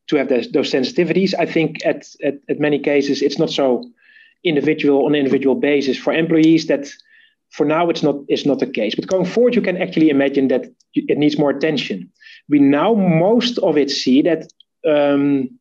to 0.08 0.16
have 0.16 0.28
those, 0.28 0.50
those 0.52 0.70
sensitivities. 0.70 1.34
I 1.38 1.46
think 1.46 1.84
at, 1.84 2.04
at, 2.22 2.34
at 2.48 2.60
many 2.60 2.78
cases 2.78 3.22
it's 3.22 3.38
not 3.38 3.50
so 3.50 3.90
individual 4.44 5.06
on 5.06 5.14
individual 5.14 5.54
basis 5.54 5.96
for 5.96 6.12
employees 6.12 6.66
that 6.66 6.86
for 7.50 7.64
now 7.64 7.88
it's 7.88 8.02
not 8.02 8.16
it's 8.28 8.46
not 8.46 8.58
the 8.58 8.66
case. 8.66 8.94
But 8.94 9.06
going 9.06 9.24
forward, 9.24 9.54
you 9.54 9.62
can 9.62 9.80
actually 9.80 10.10
imagine 10.10 10.48
that 10.48 10.66
it 10.94 11.18
needs 11.18 11.38
more 11.38 11.50
attention. 11.50 12.10
We 12.48 12.58
now 12.58 12.94
most 12.94 13.58
of 13.58 13.76
it 13.76 13.90
see 13.90 14.22
that 14.22 14.52
um, 14.86 15.58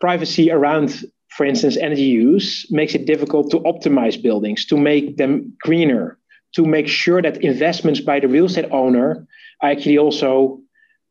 privacy 0.00 0.50
around, 0.50 1.04
for 1.28 1.44
instance, 1.44 1.76
energy 1.76 2.02
use 2.02 2.66
makes 2.70 2.94
it 2.94 3.06
difficult 3.06 3.50
to 3.50 3.60
optimize 3.60 4.20
buildings, 4.20 4.64
to 4.66 4.76
make 4.76 5.16
them 5.16 5.52
greener, 5.62 6.18
to 6.54 6.64
make 6.64 6.88
sure 6.88 7.20
that 7.20 7.42
investments 7.44 8.00
by 8.00 8.20
the 8.20 8.28
real 8.28 8.46
estate 8.46 8.70
owner 8.70 9.26
actually 9.62 9.98
also 9.98 10.60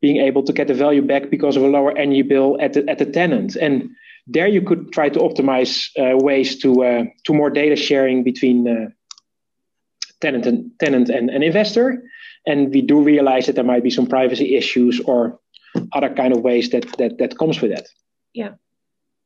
being 0.00 0.16
able 0.16 0.42
to 0.42 0.52
get 0.52 0.68
the 0.68 0.74
value 0.74 1.02
back 1.02 1.30
because 1.30 1.56
of 1.56 1.62
a 1.62 1.68
lower 1.68 1.96
energy 1.96 2.22
bill 2.22 2.56
at 2.60 2.72
the, 2.72 2.88
at 2.88 2.98
the 2.98 3.06
tenant. 3.06 3.56
And 3.56 3.90
there 4.26 4.48
you 4.48 4.62
could 4.62 4.92
try 4.92 5.08
to 5.08 5.18
optimize 5.18 5.90
uh, 5.98 6.16
ways 6.16 6.58
to 6.58 6.84
uh, 6.84 7.04
to 7.24 7.34
more 7.34 7.50
data 7.50 7.76
sharing 7.76 8.22
between 8.22 8.68
uh, 8.68 8.90
tenant 10.20 10.46
and 10.46 10.70
tenant 10.78 11.08
and, 11.08 11.30
and 11.30 11.44
investor. 11.44 12.02
And 12.46 12.72
we 12.72 12.82
do 12.82 13.02
realize 13.02 13.46
that 13.46 13.56
there 13.56 13.64
might 13.64 13.82
be 13.82 13.90
some 13.90 14.06
privacy 14.06 14.56
issues 14.56 15.00
or 15.00 15.40
other 15.92 16.14
kind 16.14 16.34
of 16.34 16.42
ways 16.42 16.70
that 16.70 16.86
that 16.98 17.18
that 17.18 17.38
comes 17.38 17.60
with 17.60 17.72
that. 17.72 17.86
Yeah, 18.32 18.54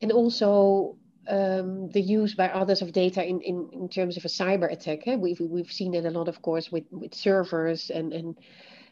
and 0.00 0.10
also 0.10 0.96
um, 1.28 1.90
the 1.90 2.00
use 2.00 2.34
by 2.34 2.48
others 2.48 2.82
of 2.82 2.92
data 2.92 3.24
in, 3.24 3.40
in, 3.40 3.68
in 3.72 3.88
terms 3.88 4.16
of 4.16 4.24
a 4.24 4.28
cyber 4.28 4.70
attack. 4.70 5.06
Eh? 5.06 5.16
We've 5.16 5.40
we've 5.40 5.72
seen 5.72 5.94
it 5.94 6.04
a 6.04 6.10
lot, 6.10 6.28
of 6.28 6.42
course, 6.42 6.72
with 6.72 6.84
with 6.90 7.14
servers 7.14 7.90
and 7.90 8.12
and 8.12 8.36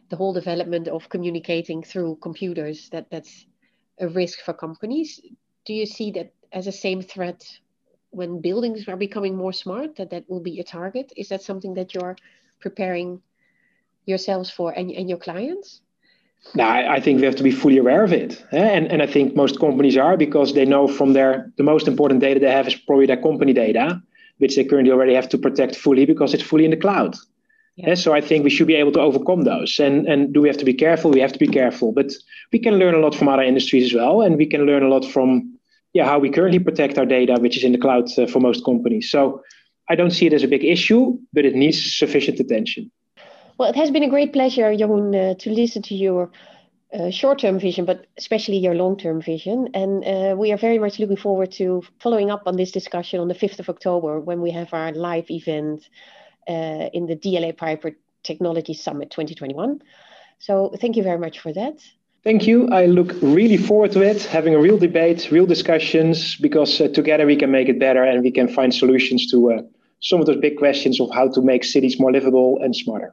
the 0.08 0.16
whole 0.16 0.32
development 0.32 0.88
of 0.88 1.08
communicating 1.08 1.82
through 1.82 2.16
computers 2.22 2.88
that 2.90 3.10
that's 3.10 3.46
a 4.00 4.08
risk 4.08 4.40
for 4.40 4.52
companies 4.52 5.20
do 5.64 5.72
you 5.72 5.86
see 5.86 6.10
that 6.10 6.32
as 6.52 6.66
a 6.66 6.72
same 6.72 7.02
threat 7.02 7.44
when 8.10 8.40
buildings 8.40 8.88
are 8.88 8.96
becoming 8.96 9.36
more 9.36 9.52
smart 9.52 9.96
that 9.96 10.10
that 10.10 10.28
will 10.28 10.40
be 10.40 10.60
a 10.60 10.64
target 10.64 11.12
is 11.16 11.28
that 11.28 11.42
something 11.42 11.74
that 11.74 11.94
you're 11.94 12.16
preparing 12.60 13.20
yourselves 14.06 14.50
for 14.50 14.72
and, 14.72 14.90
and 14.90 15.08
your 15.08 15.18
clients 15.18 15.80
no, 16.54 16.64
I, 16.64 16.94
I 16.94 17.00
think 17.00 17.20
we 17.20 17.26
have 17.26 17.36
to 17.36 17.42
be 17.42 17.52
fully 17.52 17.78
aware 17.78 18.02
of 18.02 18.12
it, 18.12 18.44
eh? 18.52 18.58
and 18.58 18.90
and 18.90 19.00
I 19.00 19.06
think 19.06 19.36
most 19.36 19.60
companies 19.60 19.96
are 19.96 20.16
because 20.16 20.54
they 20.54 20.64
know 20.64 20.88
from 20.88 21.12
their 21.12 21.52
the 21.56 21.62
most 21.62 21.86
important 21.86 22.20
data 22.20 22.40
they 22.40 22.50
have 22.50 22.66
is 22.66 22.74
probably 22.74 23.06
their 23.06 23.22
company 23.22 23.52
data, 23.52 24.02
which 24.38 24.56
they 24.56 24.64
currently 24.64 24.92
already 24.92 25.14
have 25.14 25.28
to 25.30 25.38
protect 25.38 25.76
fully 25.76 26.04
because 26.04 26.34
it's 26.34 26.42
fully 26.42 26.64
in 26.64 26.72
the 26.72 26.76
cloud. 26.76 27.14
Yeah. 27.76 27.94
So 27.94 28.12
I 28.12 28.20
think 28.20 28.44
we 28.44 28.50
should 28.50 28.66
be 28.66 28.74
able 28.74 28.92
to 28.92 29.00
overcome 29.00 29.42
those. 29.42 29.78
And 29.78 30.06
and 30.06 30.32
do 30.32 30.42
we 30.42 30.48
have 30.48 30.58
to 30.58 30.64
be 30.64 30.74
careful? 30.74 31.10
We 31.10 31.20
have 31.20 31.32
to 31.32 31.38
be 31.38 31.46
careful, 31.46 31.92
but 31.92 32.12
we 32.52 32.58
can 32.58 32.74
learn 32.78 32.94
a 32.94 32.98
lot 32.98 33.14
from 33.14 33.28
other 33.28 33.42
industries 33.42 33.86
as 33.86 33.94
well, 33.94 34.20
and 34.20 34.36
we 34.36 34.46
can 34.46 34.66
learn 34.66 34.82
a 34.82 34.88
lot 34.88 35.04
from 35.04 35.58
yeah 35.94 36.04
how 36.04 36.18
we 36.18 36.30
currently 36.30 36.58
protect 36.58 36.98
our 36.98 37.06
data, 37.06 37.38
which 37.40 37.56
is 37.56 37.64
in 37.64 37.72
the 37.72 37.78
cloud 37.78 38.06
uh, 38.18 38.26
for 38.26 38.40
most 38.40 38.64
companies. 38.64 39.10
So 39.10 39.42
I 39.88 39.94
don't 39.94 40.10
see 40.10 40.26
it 40.26 40.32
as 40.32 40.42
a 40.42 40.48
big 40.48 40.64
issue, 40.64 41.18
but 41.32 41.44
it 41.44 41.54
needs 41.54 41.96
sufficient 41.96 42.40
attention. 42.40 42.90
Well, 43.58 43.70
it 43.70 43.76
has 43.76 43.90
been 43.90 44.02
a 44.02 44.08
great 44.08 44.32
pleasure, 44.32 44.74
Jeroen, 44.74 45.14
uh, 45.14 45.34
to 45.34 45.50
listen 45.50 45.82
to 45.82 45.94
your 45.94 46.30
uh, 46.92 47.10
short-term 47.10 47.58
vision, 47.58 47.84
but 47.84 48.06
especially 48.18 48.58
your 48.58 48.74
long-term 48.74 49.22
vision. 49.22 49.68
And 49.74 50.04
uh, 50.04 50.36
we 50.36 50.52
are 50.52 50.56
very 50.56 50.78
much 50.78 50.98
looking 50.98 51.16
forward 51.16 51.52
to 51.52 51.82
following 52.00 52.30
up 52.30 52.42
on 52.46 52.56
this 52.56 52.70
discussion 52.70 53.20
on 53.20 53.28
the 53.28 53.34
5th 53.34 53.60
of 53.60 53.68
October 53.68 54.20
when 54.20 54.40
we 54.40 54.50
have 54.50 54.72
our 54.72 54.92
live 54.92 55.30
event 55.30 55.88
uh, 56.48 56.88
in 56.92 57.06
the 57.06 57.16
DLA 57.16 57.56
Piper 57.56 57.92
Technology 58.22 58.74
Summit 58.74 59.10
2021. 59.10 59.82
So 60.38 60.74
thank 60.80 60.96
you 60.96 61.02
very 61.02 61.18
much 61.18 61.38
for 61.40 61.52
that. 61.52 61.78
Thank 62.24 62.46
you. 62.46 62.68
I 62.68 62.86
look 62.86 63.14
really 63.20 63.56
forward 63.56 63.92
to 63.92 64.00
it, 64.00 64.22
having 64.22 64.54
a 64.54 64.58
real 64.58 64.78
debate, 64.78 65.30
real 65.32 65.46
discussions, 65.46 66.36
because 66.36 66.80
uh, 66.80 66.88
together 66.88 67.26
we 67.26 67.36
can 67.36 67.50
make 67.50 67.68
it 67.68 67.80
better 67.80 68.04
and 68.04 68.22
we 68.22 68.30
can 68.30 68.46
find 68.46 68.72
solutions 68.72 69.28
to 69.32 69.52
uh, 69.52 69.62
some 70.00 70.20
of 70.20 70.26
those 70.26 70.36
big 70.36 70.56
questions 70.56 71.00
of 71.00 71.10
how 71.12 71.28
to 71.28 71.42
make 71.42 71.64
cities 71.64 71.98
more 71.98 72.12
livable 72.12 72.60
and 72.62 72.76
smarter. 72.76 73.12